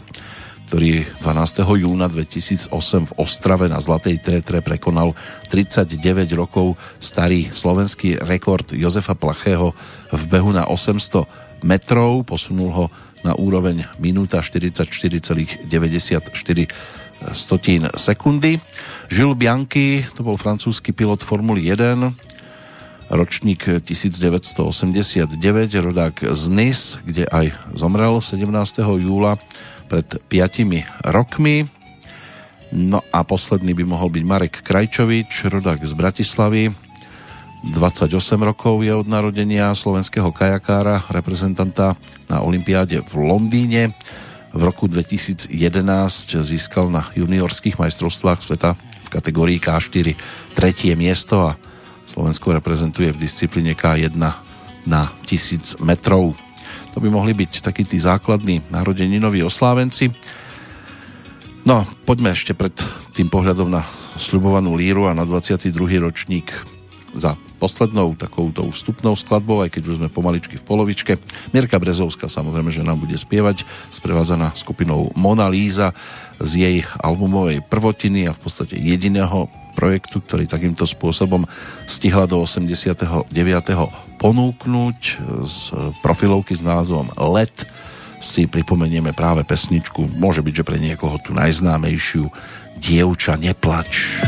[0.70, 1.66] ktorý 12.
[1.82, 2.70] júna 2008
[3.10, 5.18] v Ostrave na Zlatej Tétre prekonal
[5.50, 5.98] 39
[6.38, 9.74] rokov starý slovenský rekord Jozefa Plachého
[10.14, 12.86] v behu na 800 metrov, posunul ho
[13.26, 15.66] na úroveň minúta 44,94
[17.34, 18.62] stotín sekundy.
[19.10, 22.31] Žil Bianchi, to bol francúzsky pilot Formuly 1,
[23.12, 25.28] ročník 1989,
[25.84, 28.48] rodák z Nis, kde aj zomrel 17.
[29.04, 29.36] júla
[29.92, 31.68] pred 5 rokmi.
[32.72, 36.72] No a posledný by mohol byť Marek Krajčovič, rodák z Bratislavy.
[37.76, 42.00] 28 rokov je od narodenia slovenského kajakára, reprezentanta
[42.32, 43.92] na Olympiáde v Londýne.
[44.56, 45.52] V roku 2011
[46.42, 50.16] získal na juniorských majstrovstvách sveta v kategórii K4
[50.56, 51.60] tretie miesto a
[52.12, 54.20] Slovensko reprezentuje v disciplíne K1
[54.84, 56.36] na 1000 metrov.
[56.92, 60.12] To by mohli byť takí tí základní narodeninoví oslávenci.
[61.64, 62.76] No, poďme ešte pred
[63.16, 63.88] tým pohľadom na
[64.20, 65.72] sľubovanú líru a na 22.
[66.04, 66.52] ročník
[67.16, 71.16] za poslednou takouto vstupnou skladbou, aj keď už sme pomaličky v polovičke.
[71.56, 75.96] Mirka Brezovská samozrejme, že nám bude spievať, sprevádzaná skupinou Mona Líza
[76.42, 81.48] z jej albumovej prvotiny a v podstate jediného projektu, ktorý takýmto spôsobom
[81.90, 83.28] stihla do 89.
[84.22, 85.00] ponúknuť
[85.48, 85.58] z
[86.06, 87.66] profilovky s názvom Let
[88.22, 92.30] si pripomenieme práve pesničku, môže byť, že pre niekoho tu najznámejšiu
[92.78, 94.22] Dievča neplač.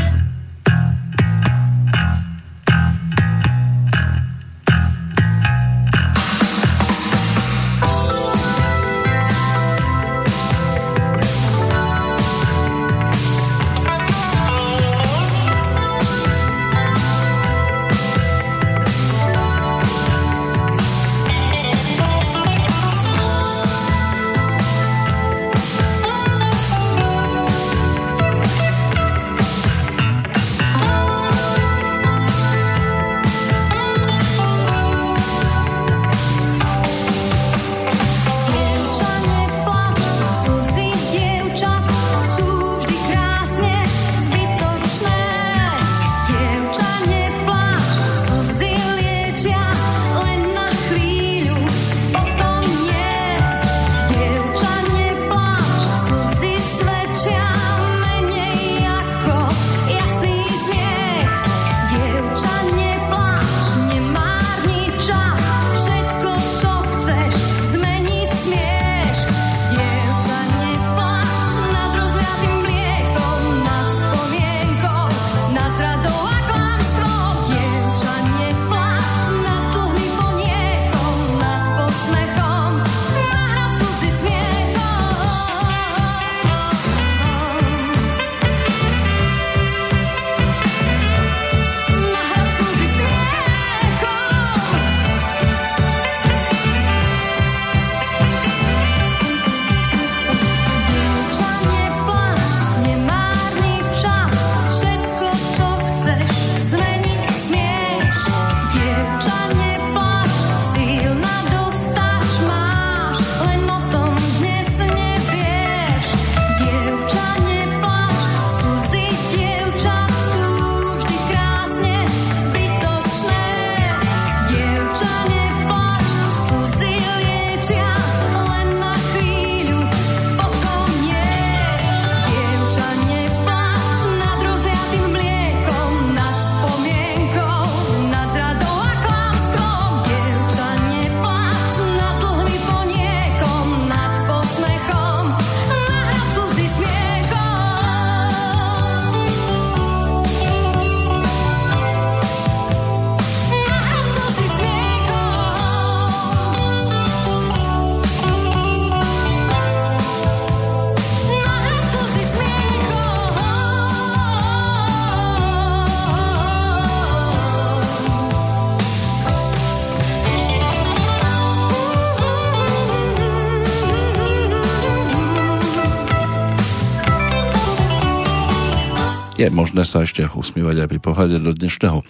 [179.44, 182.00] Je možné sa ešte usmievať aj pri pohľade do dnešného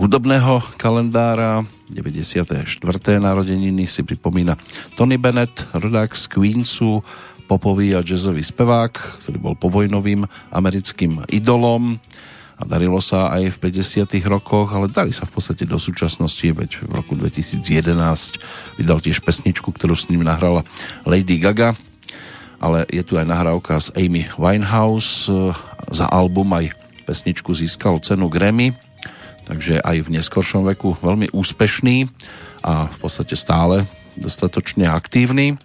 [0.00, 1.68] hudobného kalendára.
[1.92, 2.80] 94.
[3.20, 4.56] narodeniny si pripomína
[4.96, 7.04] Tony Bennett, rodák z Queensu,
[7.44, 12.00] popový a jazzový spevák, ktorý bol povojnovým americkým idolom
[12.56, 14.08] a darilo sa aj v 50.
[14.24, 19.76] rokoch, ale dali sa v podstate do súčasnosti, veď v roku 2011 vydal tiež pesničku,
[19.76, 20.64] ktorú s ním nahrala
[21.04, 21.76] Lady Gaga,
[22.64, 25.28] ale je tu aj nahrávka z Amy Winehouse.
[25.88, 26.72] Za album aj
[27.08, 28.76] pesničku získal cenu Grammy,
[29.48, 32.08] takže aj v neskoršom veku veľmi úspešný
[32.64, 35.56] a v podstate stále dostatočne aktívny.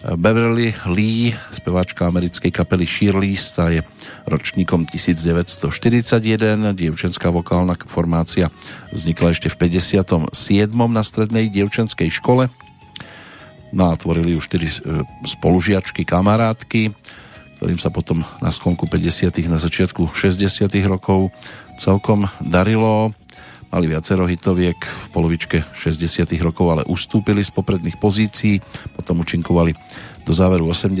[0.00, 3.84] Beverly Lee, speváčka americkej kapely Sheerless, tá je
[4.24, 8.48] ročníkom 1941, dievčenská vokálna formácia
[8.96, 10.32] vznikla ešte v 57.
[10.88, 12.48] na strednej dievčenskej škole
[13.70, 14.70] No a tvorili už 4 e,
[15.26, 16.90] spolužiačky, kamarátky,
[17.60, 21.28] ktorým sa potom na sklonku 50 na začiatku 60 rokov
[21.76, 23.12] celkom darilo.
[23.68, 28.64] Mali viacero hitoviek v polovičke 60 rokov, ale ustúpili z popredných pozícií,
[28.96, 29.76] potom účinkovali
[30.24, 30.96] do záveru 80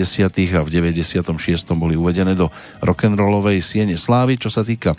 [0.52, 1.24] a v 96
[1.80, 2.52] boli uvedené do
[2.84, 4.36] rock'n'rollovej siene slávy.
[4.36, 4.92] Čo sa týka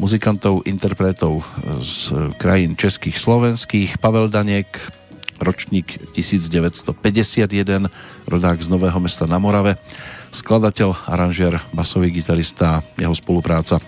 [0.00, 1.44] muzikantov, interpretov
[1.84, 4.72] z krajín českých, slovenských, Pavel Danek,
[5.38, 7.90] ročník 1951,
[8.26, 9.78] rodák z Nového mesta na Morave,
[10.34, 13.78] skladateľ, aranžér, basový gitarista, jeho spolupráca.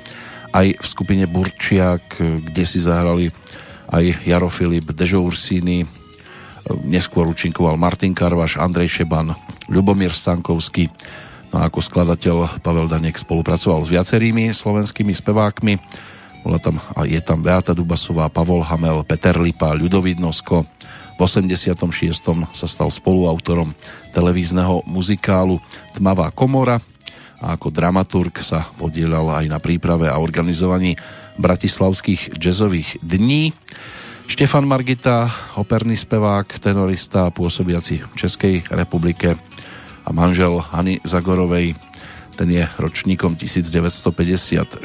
[0.51, 3.31] Aj v skupine Burčiak, kde si zahrali
[3.91, 5.87] aj Jaro Filip, Dežo Ursíny,
[6.87, 9.35] neskôr účinkoval Martin Karvaš, Andrej Šeban,
[9.67, 10.91] Ľubomír Stankovský,
[11.51, 15.75] no a ako skladateľ Pavel Danek spolupracoval s viacerými slovenskými spevákmi,
[16.41, 20.65] bola tam, a je tam Beata Dubasová, Pavol Hamel, Peter Lipa, Ľudovít Nosko,
[21.21, 21.77] v 86.
[22.57, 23.77] sa stal spoluautorom
[24.17, 25.61] televízneho muzikálu
[25.93, 26.81] Tmavá komora
[27.45, 30.97] a ako dramaturg sa podielal aj na príprave a organizovaní
[31.37, 33.53] bratislavských jazzových dní.
[34.33, 35.29] Štefan Margita,
[35.61, 39.37] operný spevák, tenorista pôsobiaci v Českej republike
[40.09, 41.77] a manžel Hany Zagorovej,
[42.41, 44.81] ten je ročníkom 1956,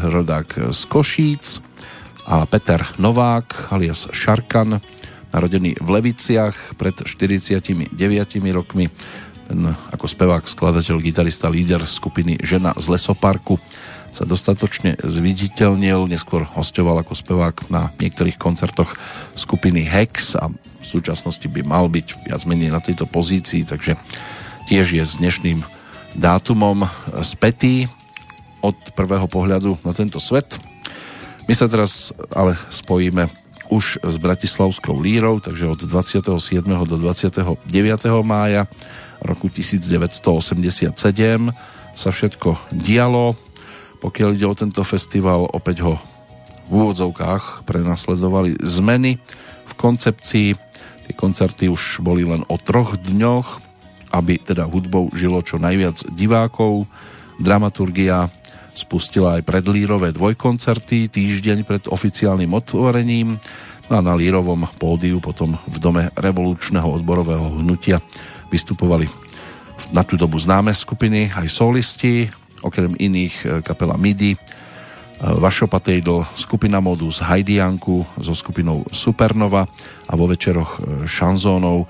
[0.00, 1.60] rodák z Košíc
[2.24, 4.80] a Peter Novák alias Šarkan,
[5.36, 7.92] narodený v Leviciach pred 49
[8.56, 8.88] rokmi.
[9.46, 13.60] Ten ako spevák, skladateľ, gitarista, líder skupiny Žena z lesoparku
[14.16, 18.96] sa dostatočne zviditeľnil, neskôr hostoval ako spevák na niektorých koncertoch
[19.36, 24.00] skupiny Hex a v súčasnosti by mal byť viac menej na tejto pozícii, takže
[24.72, 25.60] tiež je s dnešným
[26.16, 26.88] dátumom
[27.20, 27.92] spätý
[28.64, 30.56] od prvého pohľadu na tento svet.
[31.44, 36.62] My sa teraz ale spojíme už s Bratislavskou lírou, takže od 27.
[36.64, 37.66] do 29.
[38.22, 38.66] mája
[39.22, 40.92] roku 1987
[41.96, 43.34] sa všetko dialo.
[44.04, 45.94] Pokiaľ ide o tento festival, opäť ho
[46.68, 49.16] v úvodzovkách prenasledovali zmeny
[49.66, 50.48] v koncepcii.
[51.06, 53.62] Tie koncerty už boli len o troch dňoch,
[54.12, 56.84] aby teda hudbou žilo čo najviac divákov.
[57.38, 58.28] Dramaturgia
[58.76, 63.40] spustila aj predlírové dvojkoncerty týždeň pred oficiálnym otvorením
[63.88, 68.02] a na Lírovom pódiu potom v Dome revolučného odborového hnutia
[68.52, 69.08] vystupovali
[69.94, 72.26] na tú dobu známe skupiny, aj solisti,
[72.60, 74.38] okrem iných e, kapela MIDI, e,
[75.20, 79.68] Vašo Patejdl, skupina Modus Hajdianku so skupinou Supernova
[80.08, 81.86] a vo večeroch e, šanzónov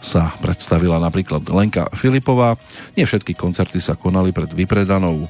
[0.00, 2.56] sa predstavila napríklad Lenka Filipová.
[2.96, 5.28] Nie všetky koncerty sa konali pred vypredanou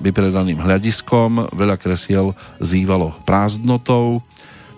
[0.00, 4.24] vypredaným hľadiskom, veľa kresiel zývalo prázdnotou,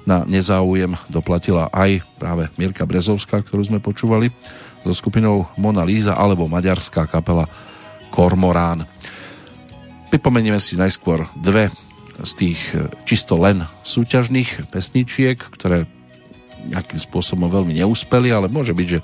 [0.02, 4.34] na nezáujem doplatila aj práve Mirka Brezovská, ktorú sme počúvali
[4.82, 7.46] so skupinou Mona Lisa alebo maďarská kapela
[8.10, 8.82] Kormorán.
[10.10, 11.70] Pripomenieme si najskôr dve
[12.20, 15.88] z tých e, čisto len súťažných pesničiek, ktoré
[16.68, 19.00] nejakým spôsobom veľmi neúspeli, ale môže byť, že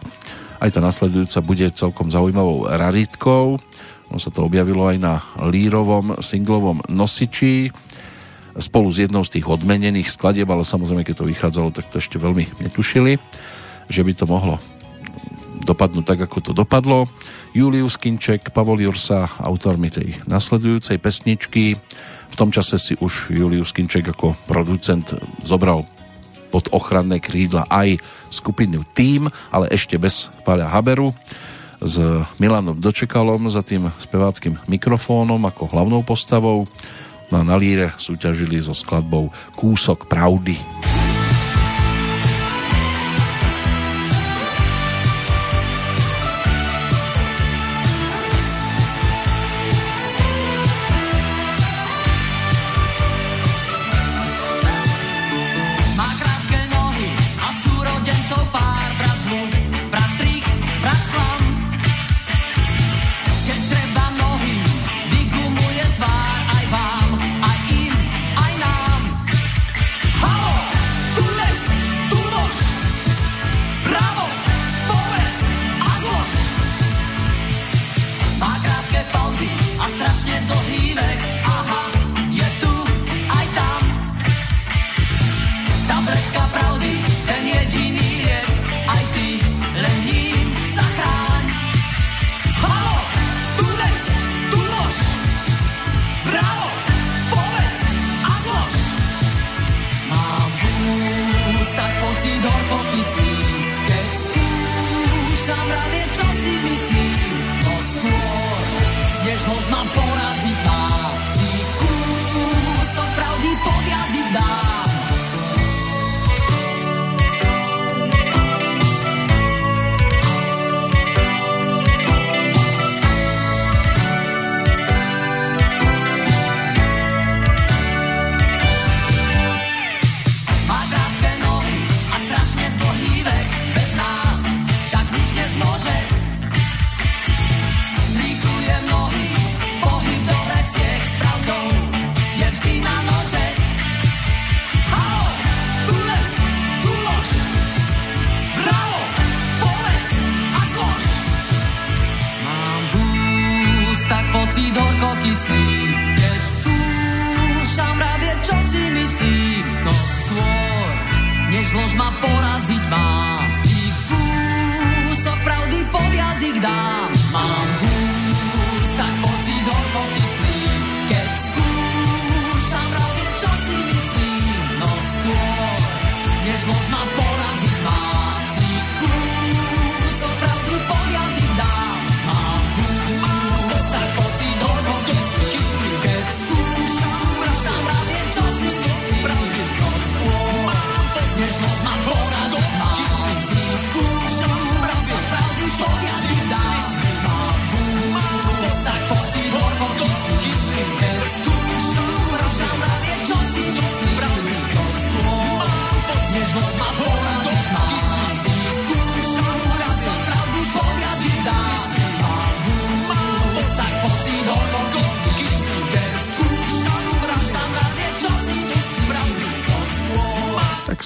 [0.58, 3.62] aj tá nasledujúca bude celkom zaujímavou raritkou.
[4.08, 7.68] Ono sa to objavilo aj na lírovom singlovom nosiči
[8.58, 12.18] spolu s jednou z tých odmenených skladieb, ale samozrejme, keď to vychádzalo, tak to ešte
[12.18, 13.20] veľmi netušili,
[13.86, 14.58] že by to mohlo
[15.62, 17.04] dopadnúť tak, ako to dopadlo.
[17.52, 21.76] Julius Kinček, Pavol Jursa, autormi tej nasledujúcej pesničky.
[22.28, 25.12] V tom čase si už Julius Kinček ako producent
[25.44, 25.84] zobral
[26.48, 28.00] pod ochranné krídla aj
[28.32, 31.12] skupinu Team, ale ešte bez Paľa Haberu
[31.78, 31.96] s
[32.42, 36.66] Milanom Dočekalom za tým speváckým mikrofónom ako hlavnou postavou.
[37.28, 40.56] No a na líre súťažili so skladbou Kúsok pravdy.
[40.56, 40.97] poraziť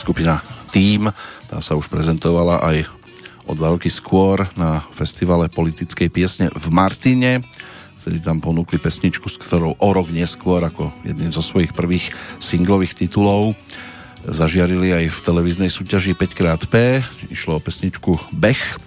[0.02, 0.42] skupina
[0.74, 1.06] Tým,
[1.46, 2.90] tá sa už prezentovala aj
[3.46, 7.38] o dva roky skôr na festivale politickej piesne v Martine,
[8.02, 12.10] vtedy tam ponúkli pesničku, s ktorou o rok neskôr ako jedným zo svojich prvých
[12.42, 13.54] singlových titulov
[14.26, 17.02] zažiarili aj v televíznej súťaži 5xP.
[17.30, 18.78] Išlo o pesničku Bech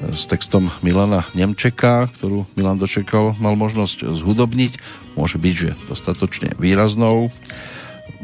[0.00, 4.72] s textom Milana Nemčeka, ktorú Milan dočekal, mal možnosť zhudobniť.
[5.18, 7.34] Môže byť, že dostatočne výraznou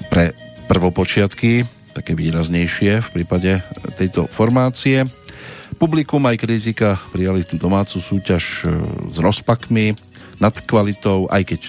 [0.08, 0.32] pre
[0.70, 1.66] prvopočiatky,
[1.96, 3.64] také výraznejšie v prípade
[3.96, 5.08] tejto formácie.
[5.80, 8.76] Publikum aj kritika prijali tú domácu súťaž e,
[9.08, 9.96] s rozpakmi,
[10.36, 11.60] nad kvalitou, aj keď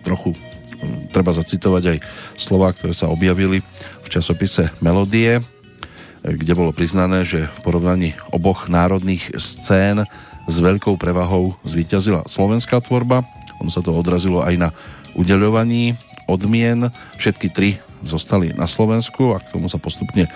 [0.00, 1.98] trochu mm, treba zacitovať aj
[2.40, 3.60] slova, ktoré sa objavili
[4.04, 5.42] v časopise Melodie, e,
[6.24, 10.08] kde bolo priznané, že v porovnaní oboch národných scén
[10.48, 13.28] s veľkou prevahou zvíťazila slovenská tvorba.
[13.60, 14.68] Ono sa to odrazilo aj na
[15.12, 15.92] udeľovaní
[16.28, 16.88] odmien.
[17.20, 17.70] Všetky tri
[18.02, 20.30] zostali na Slovensku a k tomu sa postupne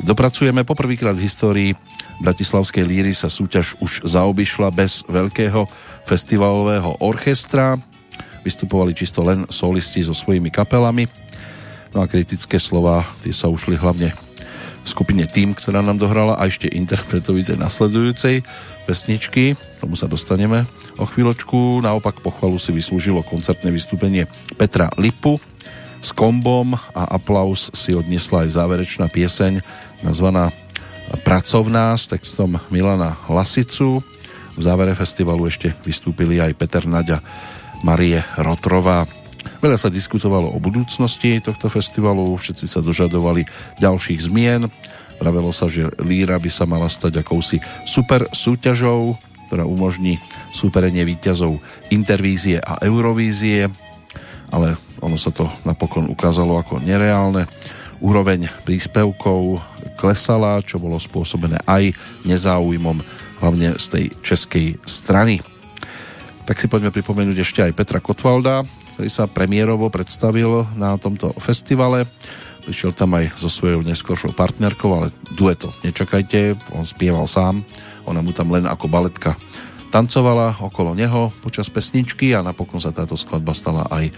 [0.00, 0.64] dopracujeme.
[0.64, 1.70] Poprvýkrát v histórii
[2.22, 5.66] Bratislavskej líry sa súťaž už zaobišla bez veľkého
[6.06, 7.76] festivalového orchestra.
[8.46, 11.06] Vystupovali čisto len solisti so svojimi kapelami.
[11.92, 14.14] No a kritické slova, tie sa ušli hlavne
[14.82, 18.42] skupine Tým, ktorá nám dohrala a ešte interpretovi tej nasledujúcej
[18.86, 19.54] pesničky.
[19.78, 20.66] Tomu sa dostaneme
[20.98, 21.78] o chvíľočku.
[21.84, 24.26] Naopak pochvalu si vyslúžilo koncertné vystúpenie
[24.58, 25.38] Petra Lipu
[26.02, 29.62] s kombom a aplaus si odniesla aj záverečná pieseň
[30.02, 30.50] nazvaná
[31.22, 34.00] Pracovná s textom Milana Lasicu.
[34.56, 37.20] V závere festivalu ešte vystúpili aj Peter Naďa,
[37.84, 39.04] Marie Rotrová.
[39.60, 43.44] Veľa sa diskutovalo o budúcnosti tohto festivalu, všetci sa dožadovali
[43.78, 44.72] ďalších zmien.
[45.20, 49.14] Pravelo sa, že Líra by sa mala stať akousi super súťažou,
[49.46, 50.16] ktorá umožní
[50.56, 51.60] súperenie výťazov
[51.92, 53.68] Intervízie a Eurovízie,
[54.52, 57.48] ale ono sa to napokon ukázalo ako nereálne.
[57.98, 59.58] Úroveň príspevkov
[59.96, 61.96] klesala, čo bolo spôsobené aj
[62.28, 63.00] nezáujmom
[63.40, 65.40] hlavne z tej českej strany.
[66.46, 68.62] Tak si poďme pripomenúť ešte aj Petra Kotvalda,
[68.94, 72.04] ktorý sa premiérovo predstavil na tomto festivale.
[72.62, 77.66] Prišiel tam aj so svojou neskôršou partnerkou, ale dueto nečakajte, on spieval sám,
[78.06, 79.34] ona mu tam len ako baletka
[79.92, 84.08] tancovala okolo neho počas pesničky a napokon sa táto skladba stala aj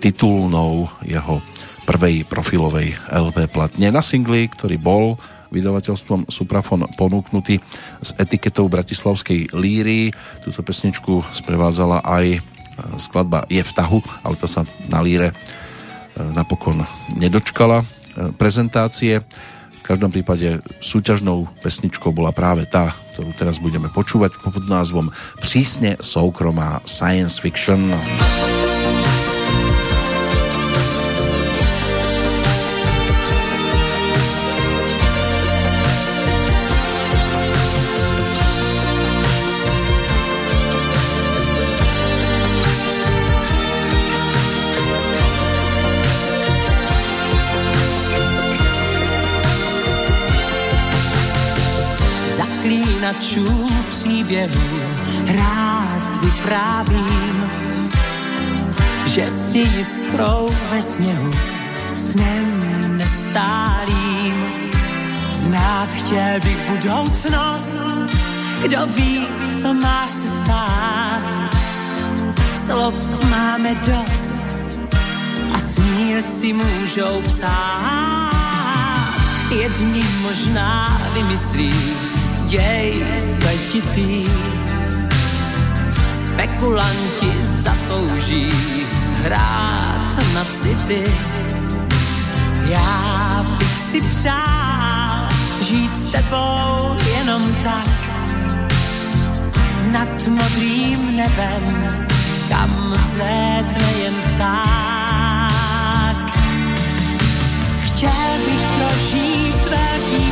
[0.00, 1.44] titulnou jeho
[1.84, 5.20] prvej profilovej LP platne na singli, ktorý bol
[5.52, 7.60] vydavateľstvom Suprafon ponúknutý
[8.00, 10.14] s etiketou Bratislavskej líry.
[10.40, 12.40] Túto pesničku sprevádzala aj
[12.96, 15.34] skladba Je v tahu, ale to sa na líre e,
[16.32, 16.80] napokon
[17.18, 17.86] nedočkala e,
[18.34, 19.20] prezentácie.
[19.90, 25.10] Každom prípade súťažnou pesničkou bola práve tá, ktorú teraz budeme počúvať pod názvom
[25.42, 27.90] Přísne soukromá science fiction.
[53.10, 54.80] Zaklínačů příběhů
[55.26, 57.48] rád vyprávím,
[59.06, 61.32] že si jiskrou ve sněhu
[61.94, 64.50] snem nestálým.
[65.32, 67.80] Znát chtěl bych budoucnost,
[68.62, 69.26] kdo ví,
[69.62, 71.54] co má se stát.
[72.54, 74.38] Slov máme dost
[75.54, 78.30] a snílci můžou psát.
[79.50, 81.74] Jedni možná vymyslí
[82.50, 84.24] děj spletitý.
[86.10, 87.30] Spekulanti
[87.62, 88.50] zatouží
[89.22, 91.04] hrát na city.
[92.66, 95.28] Já bych si přál,
[95.62, 97.88] žít s tebou jenom tak
[99.92, 101.64] nad modrým nebem,
[102.48, 104.70] kam vzlétne jen pták.
[107.80, 110.29] Chtěl bych prožít velký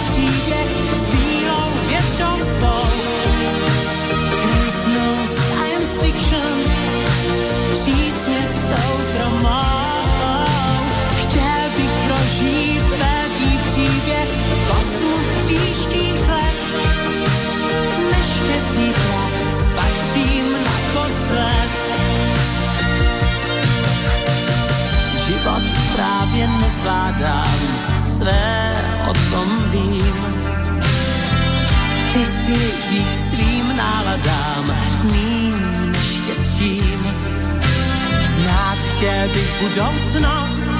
[38.99, 40.71] Chtěl bych budoucnost,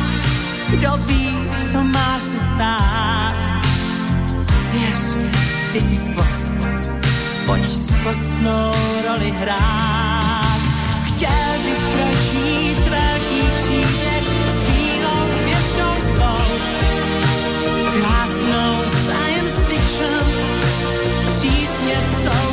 [0.71, 1.35] kdo ví,
[1.73, 3.35] co má se stát.
[4.73, 5.19] Věř,
[5.73, 6.55] ty jsi skvost,
[7.47, 8.75] pojď skvostnou
[9.09, 10.61] roli hrát.
[11.07, 16.45] Chtěl bych prožít velký příběh s bílou hvězdou svou.
[17.93, 20.33] Krásnou science fiction,
[21.31, 22.48] přísně soukromou.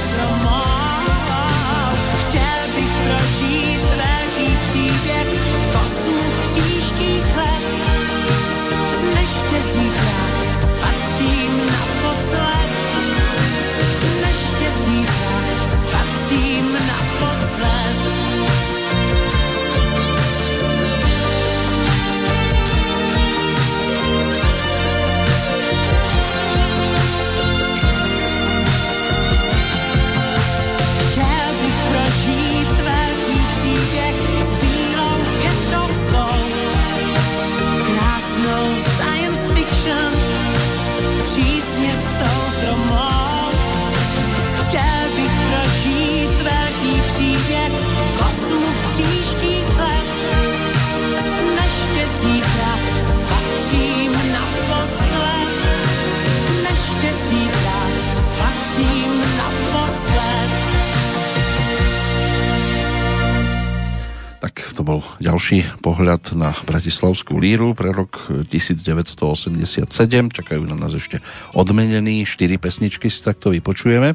[64.85, 69.89] To bol ďalší pohľad na Bratislavskú líru pre rok 1987.
[70.29, 71.25] Čakajú na nás ešte
[71.57, 72.21] odmenení.
[72.21, 74.13] Štyri pesničky si takto vypočujeme.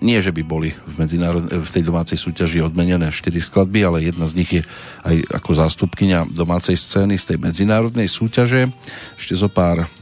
[0.00, 1.44] Nie, že by boli v, medzinárod...
[1.44, 4.62] v tej domácej súťaži odmenené štyri skladby, ale jedna z nich je
[5.04, 8.72] aj ako zástupkynia domácej scény z tej medzinárodnej súťaže.
[9.20, 9.92] Ešte zo pár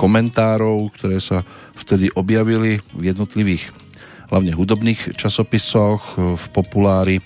[0.00, 1.44] komentárov, ktoré sa
[1.76, 3.68] vtedy objavili v jednotlivých
[4.32, 7.20] hlavne hudobných časopisoch, v populári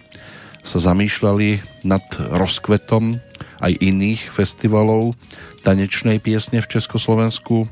[0.63, 3.19] sa zamýšľali nad rozkvetom
[3.59, 5.19] aj iných festivalov
[5.67, 7.67] tanečnej piesne v Československu.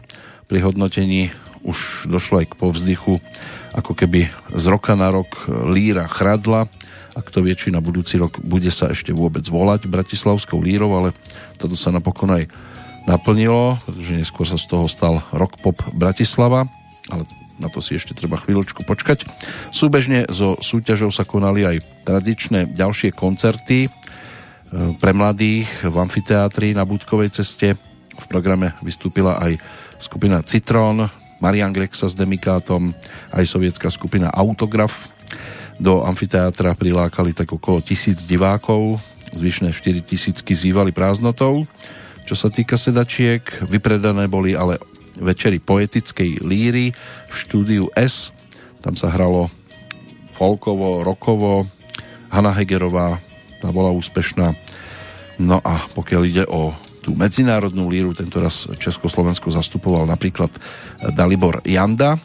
[0.46, 1.34] Pri hodnotení
[1.66, 3.18] už došlo aj k povzdychu,
[3.74, 6.70] ako keby z roka na rok líra chradla
[7.16, 11.10] a kto vie, či na budúci rok bude sa ešte vôbec volať Bratislavskou lírou, ale
[11.58, 12.44] toto sa napokon aj
[13.08, 16.70] naplnilo, pretože neskôr sa z toho stal Rock Pop Bratislava,
[17.10, 17.26] ale
[17.56, 19.24] na to si ešte treba chvíľočku počkať.
[19.72, 23.90] Súbežne so súťažou sa konali aj tradičné ďalšie koncerty e,
[25.00, 27.76] pre mladých v amfiteátri na Budkovej ceste.
[28.16, 29.60] V programe vystúpila aj
[30.00, 31.08] skupina Citron,
[31.40, 32.92] Marian Grexa s Demikátom,
[33.32, 35.12] aj sovietská skupina Autograf.
[35.76, 38.96] Do amfiteátra prilákali tak okolo tisíc divákov,
[39.36, 41.68] zvyšné 4 tisícky zývali prázdnotou.
[42.24, 44.80] Čo sa týka sedačiek, vypredané boli ale
[45.20, 46.92] večeri poetickej líry
[47.28, 48.32] v štúdiu S.
[48.84, 49.48] Tam sa hralo
[50.36, 51.64] folkovo, rokovo.
[52.28, 53.16] Hanna Hegerová,
[53.64, 54.52] tá bola úspešná.
[55.40, 60.50] No a pokiaľ ide o tú medzinárodnú líru, tento raz Československo zastupoval napríklad
[61.14, 62.18] Dalibor Janda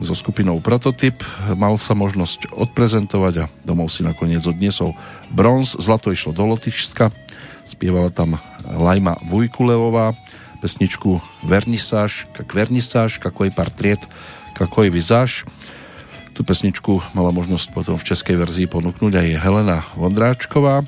[0.00, 1.20] so skupinou Prototyp.
[1.54, 4.96] Mal sa možnosť odprezentovať a domov si nakoniec odniesol
[5.30, 5.76] bronz.
[5.76, 7.12] Zlato išlo do Lotyšska.
[7.68, 10.16] Spievala tam Lajma Vujkulevová
[10.60, 13.98] pesničku Vernisáž, kak vernisáž, kakoj portrét,
[14.54, 15.48] kakoj vizáž.
[16.36, 20.84] Tu pesničku mala možnosť potom v českej verzii ponúknuť aj Helena Vondráčková.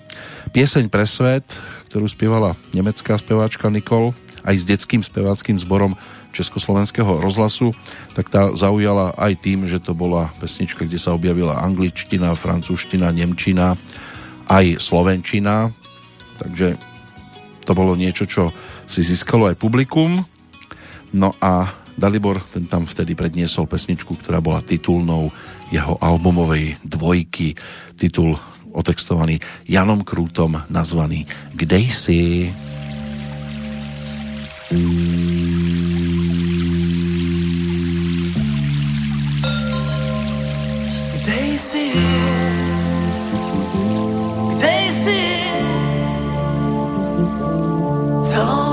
[0.53, 1.45] Pieseň pre svet,
[1.89, 5.97] ktorú spievala nemecká speváčka Nikol, aj s detským speváckým zborom
[6.33, 7.77] Československého rozhlasu,
[8.17, 13.77] tak tá zaujala aj tým, že to bola pesnička, kde sa objavila angličtina, francúzština, nemčina,
[14.49, 15.71] aj slovenčina.
[16.41, 16.81] Takže
[17.63, 18.51] to bolo niečo, čo
[18.93, 20.21] si získalo aj publikum.
[21.17, 21.65] No a
[21.97, 25.33] Dalibor, ten tam vtedy predniesol pesničku, ktorá bola titulnou
[25.73, 27.57] jeho albumovej dvojky.
[27.97, 28.37] Titul
[28.77, 31.25] otextovaný Janom Krútom, nazvaný
[31.57, 32.53] Kde si?
[41.17, 41.87] Kde si?
[44.57, 45.25] Kde si?
[48.25, 48.72] Celou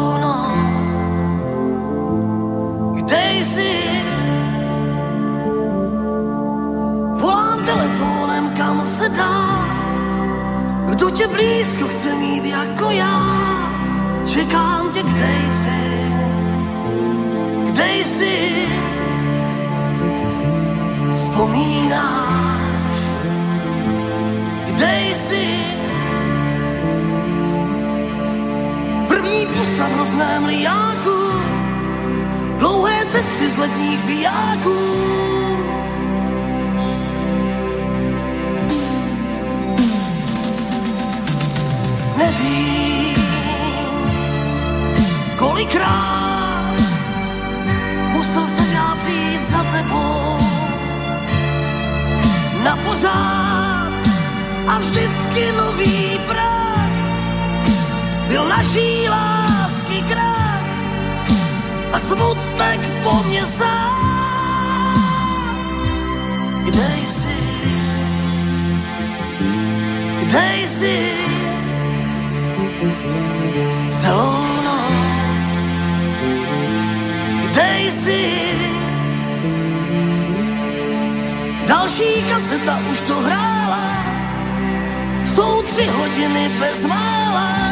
[3.10, 3.78] Daisy.
[7.22, 9.60] Volám telefónem kam se dá.
[10.90, 13.20] Kdo tě blízko chce mít jako já?
[14.26, 15.80] Čekám tě, kde jsi?
[17.66, 18.68] Kde jsi?
[21.14, 23.00] Vzpomínáš?
[24.66, 25.60] Kde jsi?
[29.08, 31.20] První pusa v hrozném liáku.
[32.60, 34.80] Dlouhé cesty z letních bijáků.
[42.18, 43.16] Nevím,
[45.38, 46.76] kolikrát
[48.12, 50.38] musel jsem já přijít za tebou
[52.64, 53.94] na pořád
[54.68, 56.90] a vždycky nový prach
[58.28, 60.39] byl naší lásky krach
[61.94, 64.00] a smutek po mně sám.
[66.66, 67.38] Kde jsi?
[70.20, 71.12] Kde jsi?
[73.90, 75.44] Celou noc.
[77.50, 78.40] Kde jsi?
[81.68, 83.94] Další kaseta už to hrála,
[85.26, 87.69] jsou tři hodiny bez mála.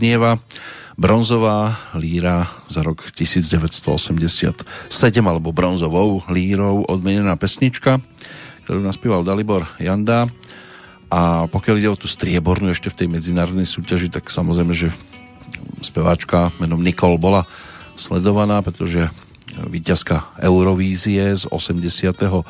[0.00, 0.40] Doznieva
[0.96, 4.64] bronzová líra za rok 1987
[5.20, 8.00] alebo bronzovou lírou odmenená pesnička,
[8.64, 10.24] ktorú naspieval Dalibor Janda
[11.12, 14.88] a pokiaľ ide o tú striebornú ešte v tej medzinárodnej súťaži, tak samozrejme, že
[15.84, 17.44] speváčka menom Nicole bola
[17.92, 19.04] sledovaná, pretože
[19.68, 22.48] víťazka Eurovízie z 82.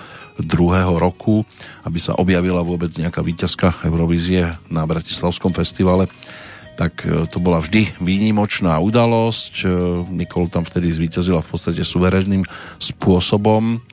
[1.03, 1.42] roku,
[1.82, 6.07] aby sa objavila vôbec nejaká víťazka Eurovízie na Bratislavskom festivale,
[6.79, 9.53] tak e, to bola vždy výnimočná udalosť.
[9.61, 9.64] E,
[10.09, 12.45] Nikol tam vtedy zvíťazila v podstate suverénnym
[12.81, 13.85] spôsobom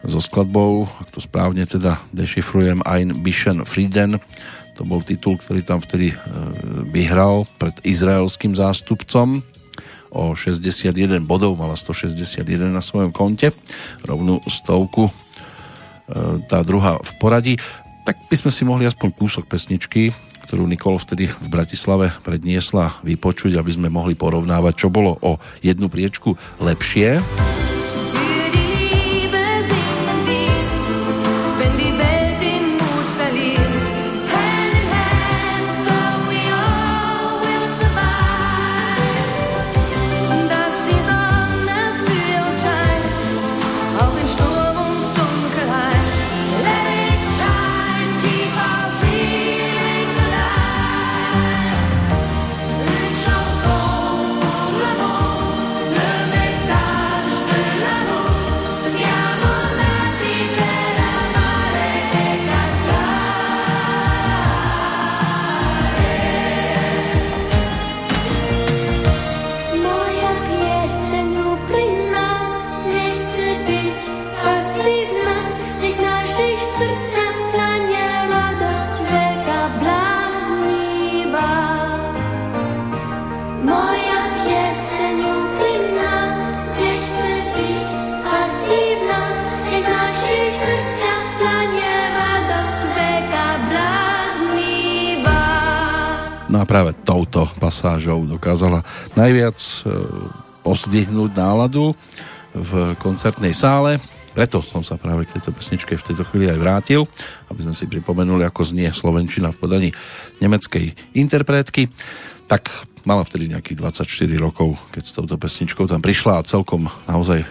[0.00, 4.16] so skladbou, ak to správne teda dešifrujem, Ein Bischen Frieden.
[4.80, 6.16] To bol titul, ktorý tam vtedy e,
[6.88, 9.44] vyhral pred izraelským zástupcom
[10.10, 13.54] o 61 bodov, mala 161 na svojom konte,
[14.02, 15.06] rovnú stovku
[16.50, 17.54] tá druhá v poradí.
[18.02, 20.10] Tak by sme si mohli aspoň kúsok pesničky
[20.50, 25.86] ktorú Nikol vtedy v Bratislave predniesla vypočuť, aby sme mohli porovnávať, čo bolo o jednu
[25.86, 27.22] priečku lepšie.
[96.70, 98.86] Práve touto pasážou dokázala
[99.18, 99.90] najviac e,
[100.62, 101.98] pozdvihnúť náladu
[102.54, 103.98] v koncertnej sále.
[104.30, 107.10] Preto som sa práve k tejto pesničke v tejto chvíli aj vrátil,
[107.50, 109.90] aby sme si pripomenuli, ako znie Slovenčina v podaní
[110.38, 111.90] nemeckej interpretky.
[112.46, 112.70] Tak
[113.02, 117.48] mala vtedy nejakých 24 rokov, keď s touto pesničkou tam prišla a celkom naozaj e,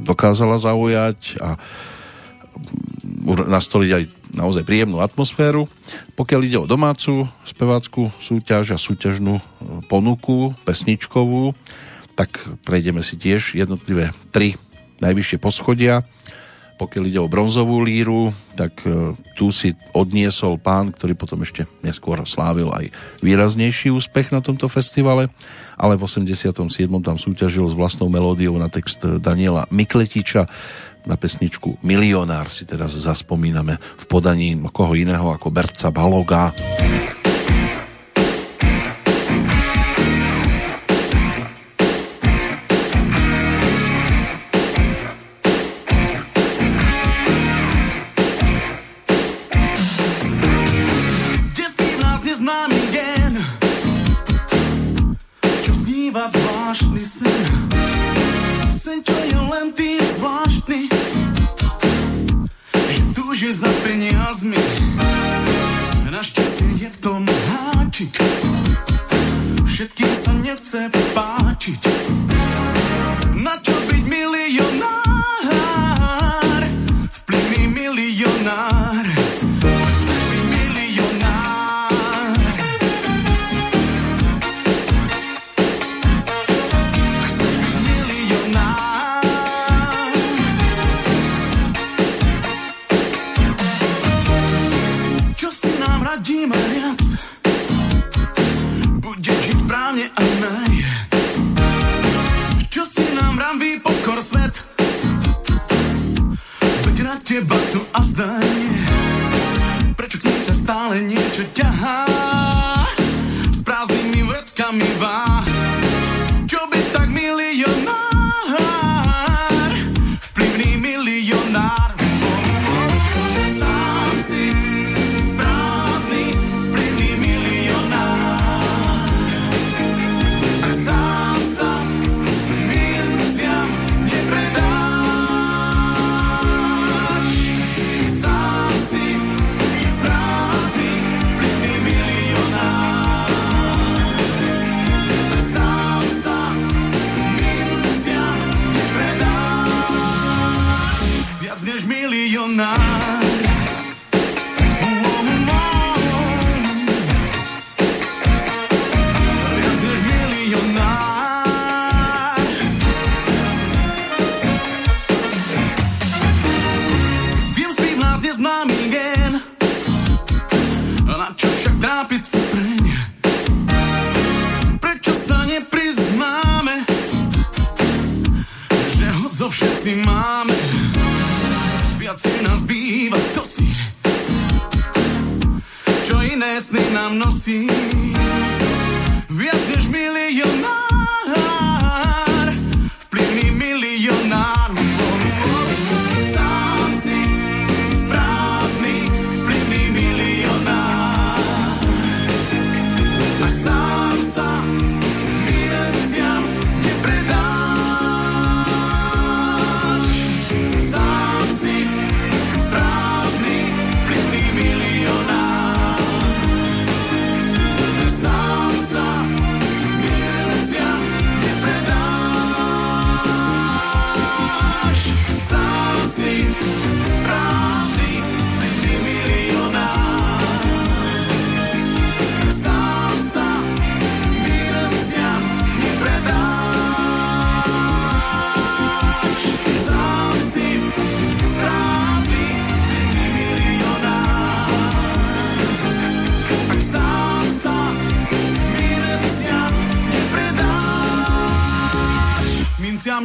[0.00, 1.60] dokázala zaujať a
[3.30, 4.04] nastoliť aj
[4.34, 5.66] naozaj príjemnú atmosféru.
[6.14, 9.42] Pokiaľ ide o domácu spevácku súťaž a súťažnú e,
[9.90, 11.52] ponuku pesničkovú,
[12.14, 12.30] tak
[12.66, 14.60] prejdeme si tiež jednotlivé tri
[15.00, 16.04] najvyššie poschodia.
[16.80, 22.16] Pokiaľ ide o bronzovú líru, tak e, tu si odniesol pán, ktorý potom ešte neskôr
[22.24, 22.88] slávil aj
[23.20, 25.28] výraznejší úspech na tomto festivale,
[25.76, 26.56] ale v 87.
[27.04, 30.48] tam súťažil s vlastnou melódiou na text Daniela Mikletiča
[31.04, 36.52] na pesničku Milionár si teraz zaspomíname v podaní koho iného ako Berca Baloga.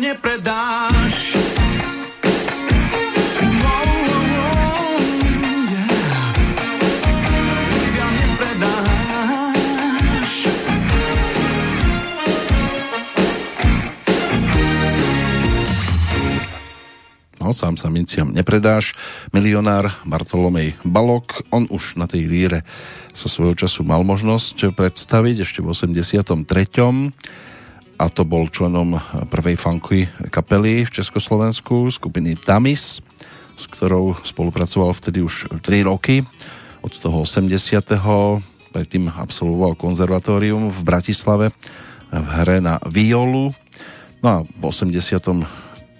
[0.06, 1.34] Nepredáš.
[17.46, 18.98] No sám sa minciam nepredáš.
[19.30, 22.66] Milionár Bartolomej Balok, on už na tej líre
[23.14, 27.14] sa svojho času mal možnosť predstaviť ešte v 83.
[27.96, 29.00] A to bol členom
[29.32, 33.00] prvej funky kapely v Československu, skupiny Tamis,
[33.56, 36.28] s ktorou spolupracoval vtedy už 3 roky.
[36.84, 37.56] Od toho 80.
[38.76, 41.56] predtým absolvoval konzervatórium v Bratislave
[42.12, 43.56] v hre na violu.
[44.20, 44.92] No a v 80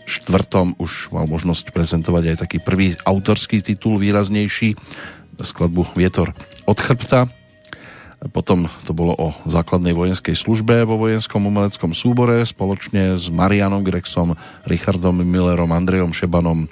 [0.06, 4.76] štvrtom už mal možnosť prezentovať aj taký prvý autorský titul výraznejší,
[5.40, 6.36] skladbu Vietor
[6.68, 7.32] od chrbta.
[8.32, 14.34] Potom to bolo o základnej vojenskej službe vo vojenskom umeleckom súbore spoločne s Marianom Grexom,
[14.66, 16.66] Richardom Millerom, Andrejom Šebanom,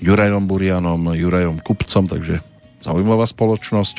[0.00, 2.40] Jurajom Burianom, Jurajom Kupcom, takže
[2.80, 3.96] zaujímavá spoločnosť.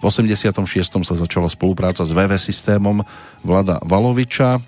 [0.00, 0.64] V 86.
[1.04, 3.04] sa začala spolupráca s VV systémom
[3.40, 4.60] Vlada Valoviča,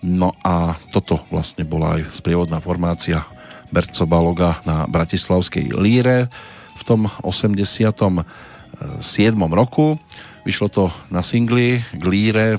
[0.00, 3.28] No a toto vlastne bola aj sprievodná formácia
[3.68, 6.32] Berco Baloga na Bratislavskej líre
[6.80, 8.24] v tom 87.
[9.52, 10.00] roku.
[10.50, 12.58] Vyšlo to na singli k líre,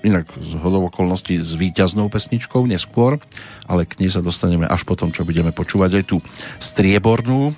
[0.00, 3.20] inak z hodov okolností s víťaznou pesničkou neskôr,
[3.68, 6.24] ale k nej sa dostaneme až potom, čo budeme počúvať aj tú
[6.56, 7.52] striebornú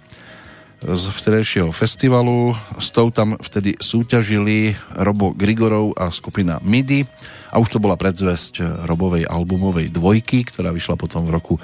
[0.82, 2.50] z vtedajšieho festivalu.
[2.82, 7.06] S tou tam vtedy súťažili Robo Grigorov a skupina MIDI
[7.54, 8.58] a už to bola predzvesť
[8.90, 11.54] Robovej albumovej dvojky, ktorá vyšla potom v roku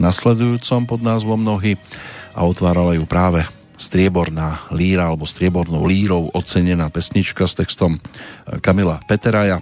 [0.00, 1.76] nasledujúcom pod názvom Nohy
[2.32, 3.44] a otvárala ju práve
[3.74, 7.98] strieborná líra alebo striebornou lírou ocenená pesnička s textom
[8.62, 9.58] Kamila Peteraja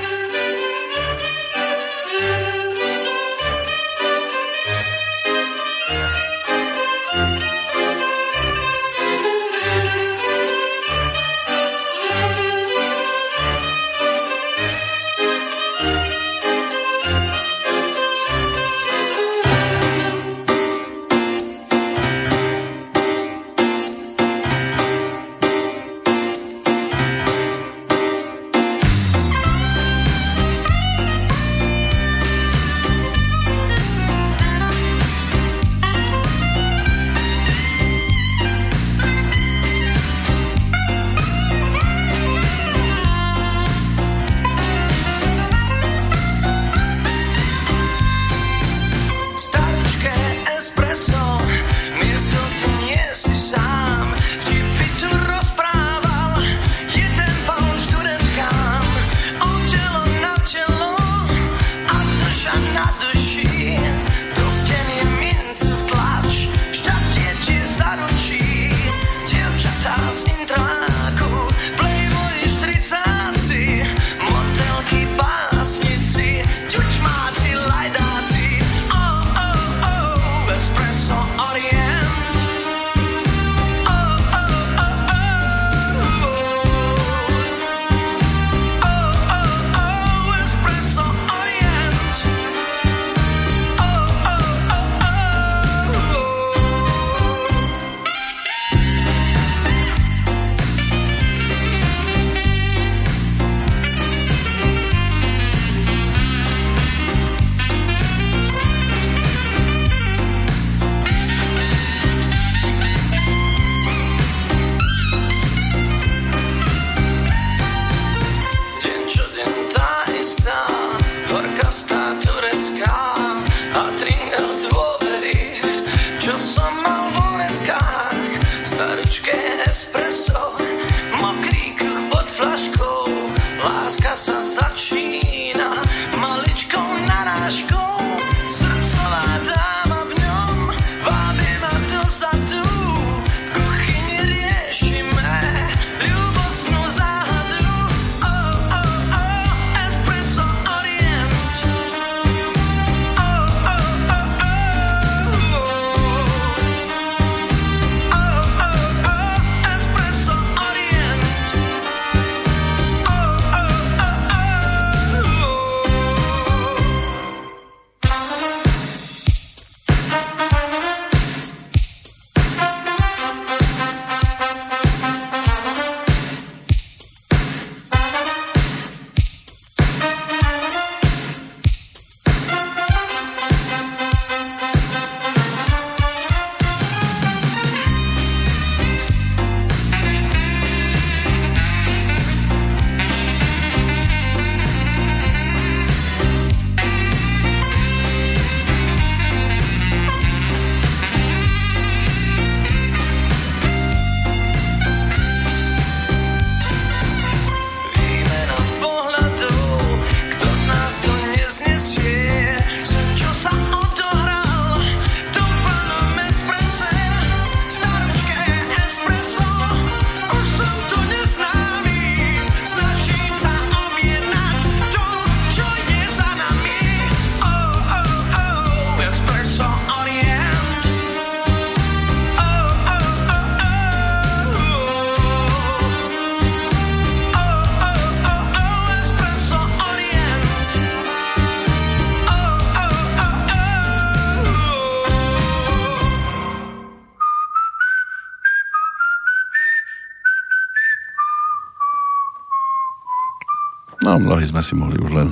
[254.21, 255.29] mnohí sme si mohli už len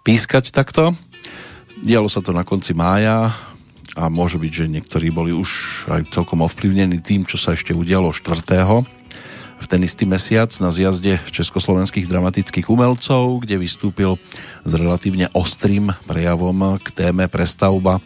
[0.00, 0.96] pískať takto.
[1.84, 3.30] Dialo sa to na konci mája
[3.92, 8.08] a môže byť, že niektorí boli už aj celkom ovplyvnení tým, čo sa ešte udialo
[8.08, 8.24] 4.
[9.62, 14.16] v ten istý mesiac na zjazde československých dramatických umelcov, kde vystúpil
[14.64, 18.00] s relatívne ostrým prejavom k téme prestavba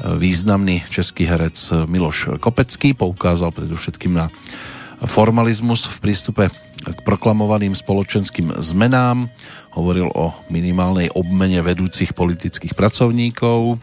[0.00, 4.32] významný český herec Miloš Kopecký poukázal predovšetkým na
[5.04, 6.44] formalizmus v prístupe
[6.80, 9.28] k proklamovaným spoločenským zmenám,
[9.76, 13.80] hovoril o minimálnej obmene vedúcich politických pracovníkov,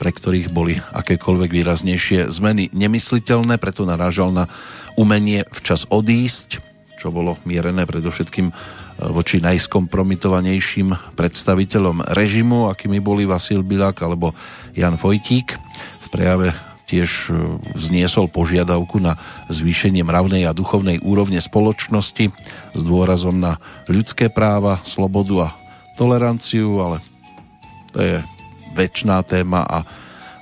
[0.00, 4.48] pre ktorých boli akékoľvek výraznejšie zmeny nemysliteľné, preto narážal na
[4.96, 6.62] umenie včas odísť,
[6.96, 8.54] čo bolo mierené predovšetkým e,
[9.08, 14.36] voči najskompromitovanejším predstaviteľom režimu, akými boli Vasil Bilák alebo
[14.76, 15.56] Jan Vojtík.
[16.04, 17.32] V prejave tiež e,
[17.78, 19.14] vzniesol požiadavku na
[19.46, 22.34] zvýšenie mravnej a duchovnej úrovne spoločnosti
[22.74, 25.54] s dôrazom na ľudské práva, slobodu a
[25.94, 26.96] toleranciu, ale
[27.94, 28.16] to je
[28.74, 29.78] väčšiná téma a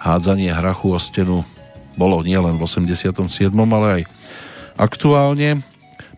[0.00, 1.44] hádzanie hrachu o stenu
[1.98, 4.02] bolo nielen v 87., ale aj
[4.78, 5.60] aktuálne.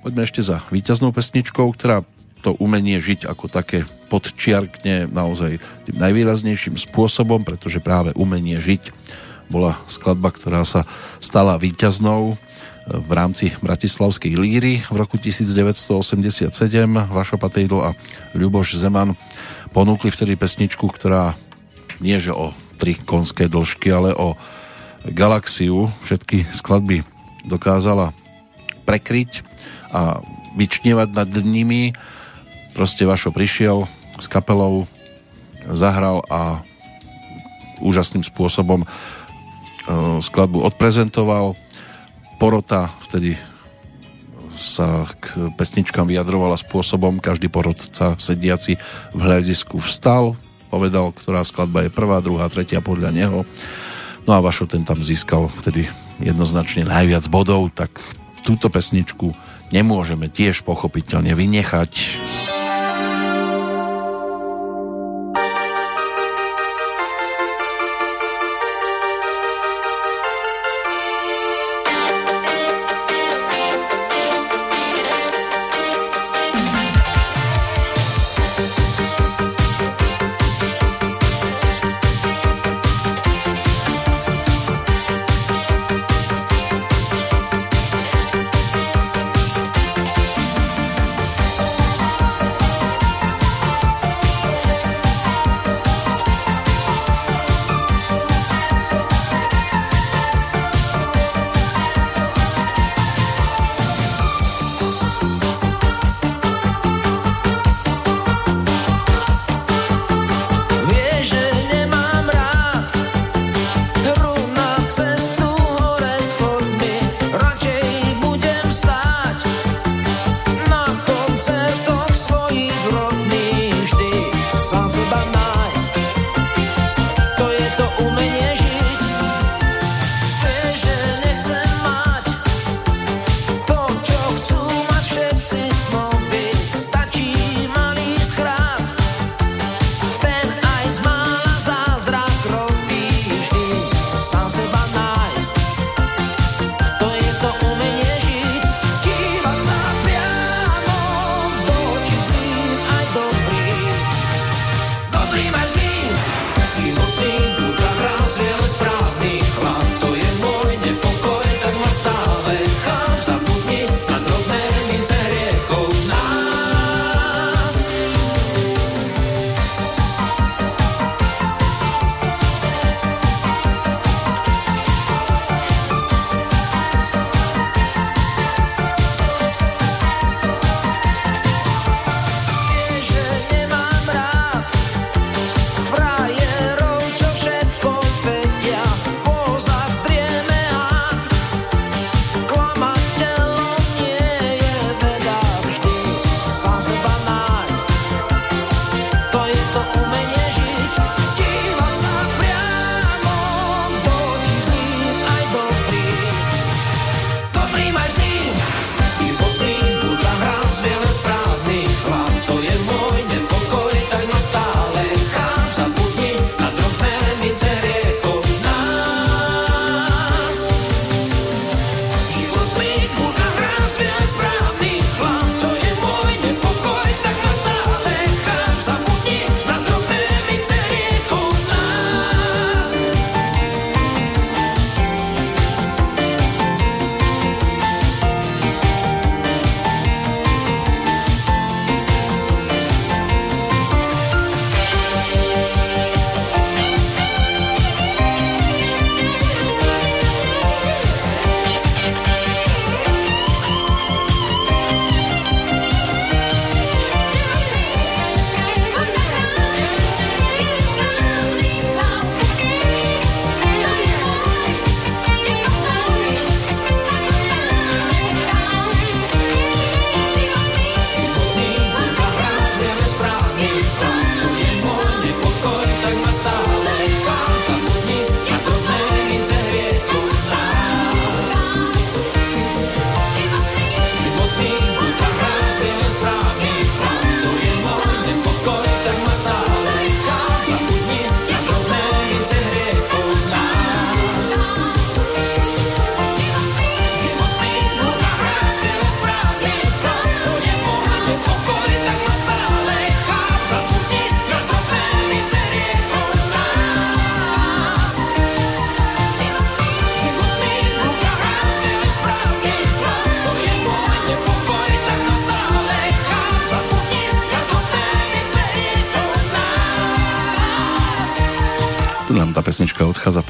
[0.05, 2.05] Poďme ešte za víťaznou pesničkou, ktorá
[2.41, 8.93] to umenie žiť ako také podčiarkne naozaj tým najvýraznejším spôsobom, pretože práve umenie žiť
[9.51, 10.87] bola skladba, ktorá sa
[11.19, 12.37] stala víťaznou e,
[12.95, 16.55] v rámci Bratislavskej líry v roku 1987.
[17.11, 17.91] Vašo Patejdl a
[18.39, 19.19] Ľuboš Zeman
[19.75, 21.35] ponúkli vtedy pesničku, ktorá
[21.99, 24.39] nie že o tri konské dĺžky, ale o
[25.13, 27.05] galaxiu všetky skladby
[27.45, 28.17] dokázala
[28.89, 29.45] prekryť
[29.93, 30.23] a
[30.57, 31.93] vyčnievať nad nimi.
[32.73, 33.85] Proste Vašo prišiel
[34.17, 34.87] s kapelou,
[35.69, 36.63] zahral a
[37.81, 38.85] úžasným spôsobom
[40.21, 41.59] skladbu odprezentoval.
[42.41, 43.37] Porota vtedy
[44.61, 48.77] sa k pesničkám vyjadrovala spôsobom, každý porodca sediaci
[49.17, 50.37] v hľadisku vstal,
[50.69, 53.39] povedal, ktorá skladba je prvá, druhá, tretia podľa neho.
[54.29, 55.89] No a Vašo ten tam získal vtedy
[56.21, 57.97] jednoznačne najviac bodov, tak
[58.45, 59.33] túto pesničku
[59.73, 61.93] nemôžeme tiež pochopiteľne vynechať.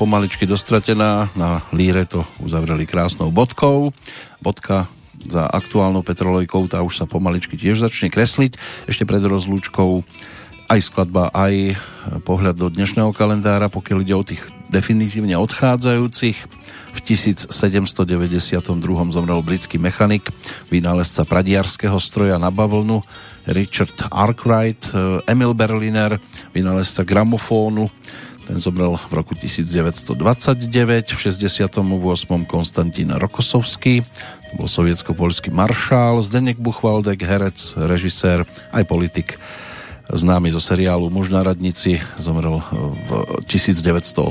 [0.01, 1.29] Pomaličky dostratená.
[1.37, 3.93] Na líre to uzavreli krásnou bodkou.
[4.41, 4.89] Bodka
[5.21, 8.57] za aktuálnou petrolejkou, tá už sa pomaličky tiež začne kresliť.
[8.89, 10.01] Ešte pred rozlúčkou
[10.73, 11.77] aj skladba, aj
[12.25, 14.41] pohľad do dnešného kalendára, pokiaľ ide o tých
[14.73, 16.39] definitívne odchádzajúcich.
[16.91, 17.53] V 1792
[19.13, 20.33] zomrel britský mechanik,
[20.73, 23.05] vynálezca pradiarského stroja na bavlnu
[23.51, 24.95] Richard Arkwright,
[25.27, 26.17] Emil Berliner,
[26.57, 27.91] vynálezca gramofónu,
[28.51, 30.11] ten zomrel v roku 1929,
[31.15, 31.71] v 68.
[32.51, 34.03] Konstantín Rokosovský,
[34.51, 38.43] to bol sovietsko-polský maršál, Zdenek Buchvaldek, herec, režisér,
[38.75, 39.39] aj politik
[40.11, 44.27] známy zo seriálu Muž na radnici, zomrel v 1987.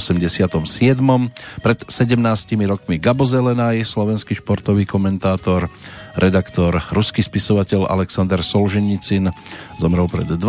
[1.63, 2.19] Pred 17
[2.67, 5.71] rokmi Gabo Zelenaj, slovenský športový komentátor,
[6.19, 9.31] redaktor, ruský spisovateľ Alexander Solženicin
[9.79, 10.39] zomrel pred 12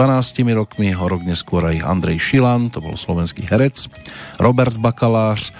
[0.59, 3.87] rokmi, o rok neskôr aj Andrej Šilan, to bol slovenský herec,
[4.43, 5.55] Robert Bakalář,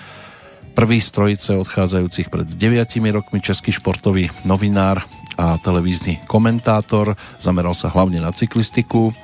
[0.75, 5.07] prvý z trojice odchádzajúcich pred 9 rokmi český športový novinár
[5.39, 9.15] a televízny komentátor, zameral sa hlavne na cyklistiku.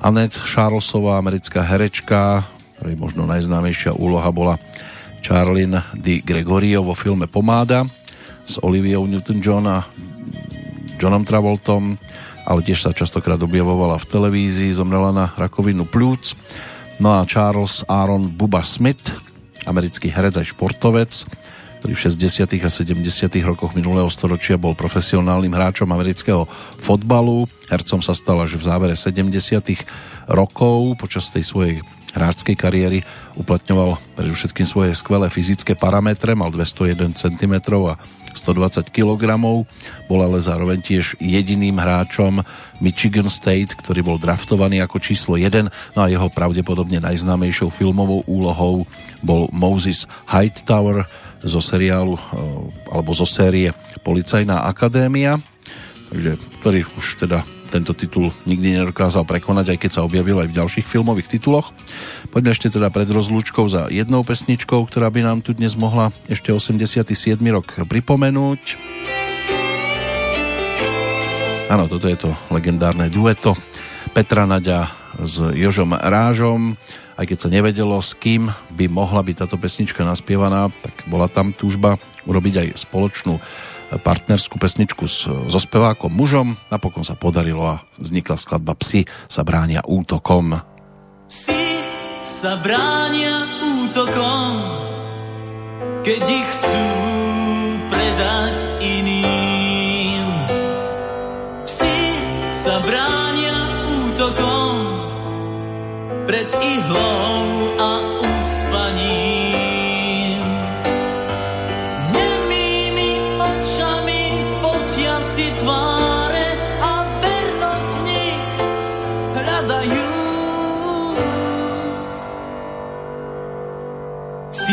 [0.00, 2.48] Annette Charlesová, americká herečka,
[2.80, 4.56] ktorej možno najznámejšia úloha bola
[5.20, 7.84] Charlene Di Gregorio vo filme Pomáda
[8.48, 9.84] s Oliviou Newton-John a
[11.00, 11.96] Johnom Travoltom,
[12.44, 16.36] ale tiež sa častokrát objavovala v televízii, zomrela na rakovinu plúc.
[17.00, 19.16] No a Charles Aaron Buba Smith,
[19.64, 21.24] americký herec aj športovec,
[21.80, 22.60] ktorý v 60.
[22.60, 23.00] a 70.
[23.40, 26.44] rokoch minulého storočia bol profesionálnym hráčom amerického
[26.76, 27.48] fotbalu.
[27.72, 29.32] Hercom sa stal až v závere 70.
[30.28, 31.00] rokov.
[31.00, 31.80] Počas tej svojej
[32.12, 33.00] hráčskej kariéry
[33.40, 37.54] uplatňoval predovšetkým svoje skvelé fyzické parametre, mal 201 cm
[37.88, 37.96] a
[38.34, 39.38] 120 kg,
[40.06, 42.42] bol ale zároveň tiež jediným hráčom
[42.80, 48.86] Michigan State, ktorý bol draftovaný ako číslo 1, no a jeho pravdepodobne najznámejšou filmovou úlohou
[49.20, 51.04] bol Moses Hightower
[51.44, 52.22] zo seriálu eh,
[52.92, 55.36] alebo zo série Policajná akadémia,
[56.08, 60.56] takže, ktorý už teda tento titul nikdy nedokázal prekonať, aj keď sa objavil aj v
[60.58, 61.70] ďalších filmových tituloch.
[62.34, 66.50] Poďme ešte teda pred rozlúčkou za jednou pesničkou, ktorá by nám tu dnes mohla ešte
[66.50, 67.06] 87.
[67.54, 68.62] rok pripomenúť.
[71.70, 73.54] Áno, toto je to legendárne dueto
[74.10, 74.90] Petra Naďa
[75.22, 76.74] s Jožom Rážom.
[77.14, 81.54] Aj keď sa nevedelo, s kým by mohla byť táto pesnička naspievaná, tak bola tam
[81.54, 81.94] túžba
[82.26, 83.38] urobiť aj spoločnú
[83.98, 85.10] partnerskú pesničku
[85.50, 86.54] so spevákom mužom.
[86.70, 90.62] Napokon sa podarilo a vznikla skladba Psi sa bránia útokom.
[91.26, 91.66] Psi
[92.22, 94.52] sa bránia útokom,
[96.06, 96.86] keď ich chcú
[97.90, 100.26] predať iným.
[101.66, 101.98] Psi
[102.54, 103.58] sa bránia
[103.88, 104.74] útokom
[106.30, 107.39] pred ihlou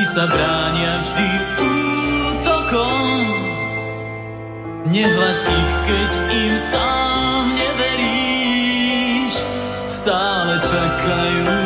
[0.06, 3.24] sa bránia vždy útokom.
[4.94, 9.34] Nehľad ich, keď im sám neveríš.
[9.90, 11.57] Stále čakajú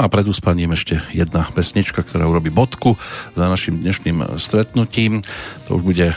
[0.00, 2.96] A pred uspaním ešte jedna pesnička, ktorá urobí bodku
[3.36, 5.20] za našim dnešným stretnutím.
[5.68, 6.16] To už bude e,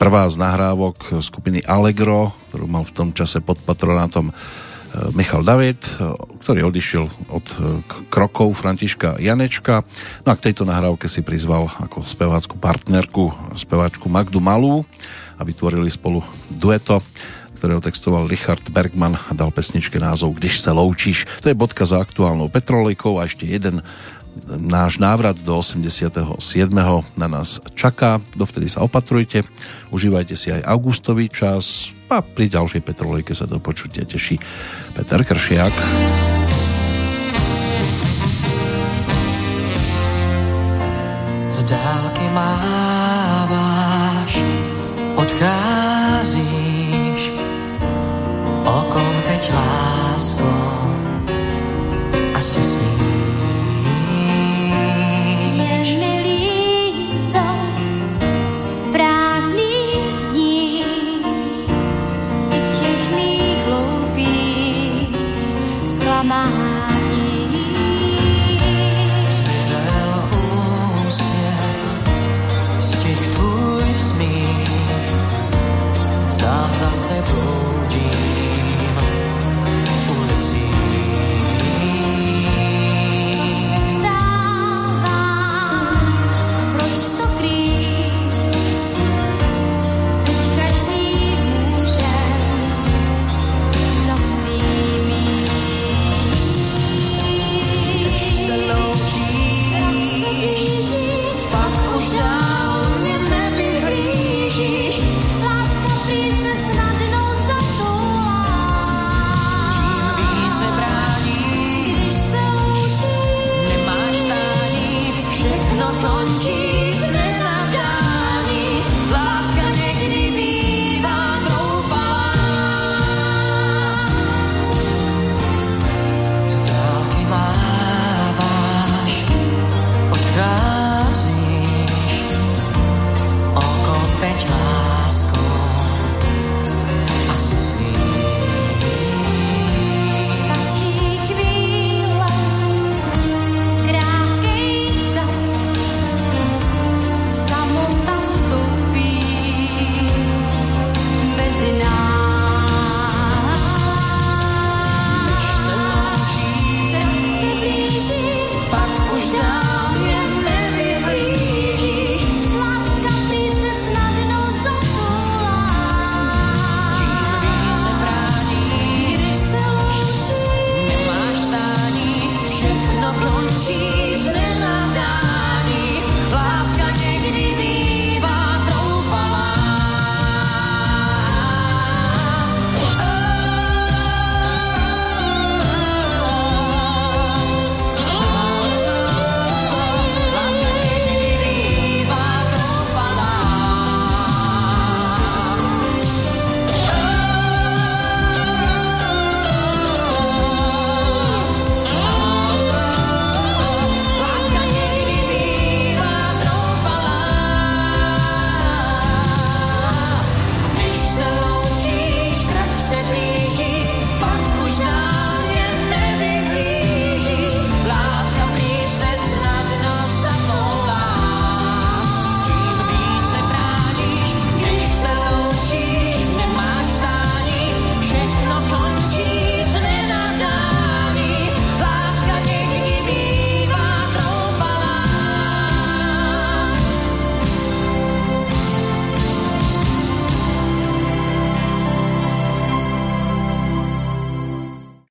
[0.00, 4.34] prvá z nahrávok skupiny Allegro, ktorú mal v tom čase pod patronátom e,
[5.12, 7.44] Michal David, e, ktorý odišiel od
[8.08, 9.84] krokov Františka Janečka.
[10.24, 13.28] No a k tejto nahrávke si prizval ako spevácku partnerku
[13.60, 14.88] speváčku Magdu Malú
[15.36, 17.04] a vytvorili spolu dueto
[17.60, 21.28] ktorého textoval Richard Bergman a dal pesničke názov Když sa loučíš.
[21.44, 23.84] To je bodka za aktuálnou Petrolejkou a ešte jeden
[24.48, 26.24] náš návrat do 87.
[27.20, 28.16] na nás čaká.
[28.32, 29.44] Dovtedy sa opatrujte,
[29.92, 34.40] užívajte si aj augustový čas a pri ďalšej Petrolejke sa do počutia teší
[34.96, 35.76] Peter Kršiak.
[41.52, 44.40] Z dálky máváš,
[45.20, 45.79] odcházíš,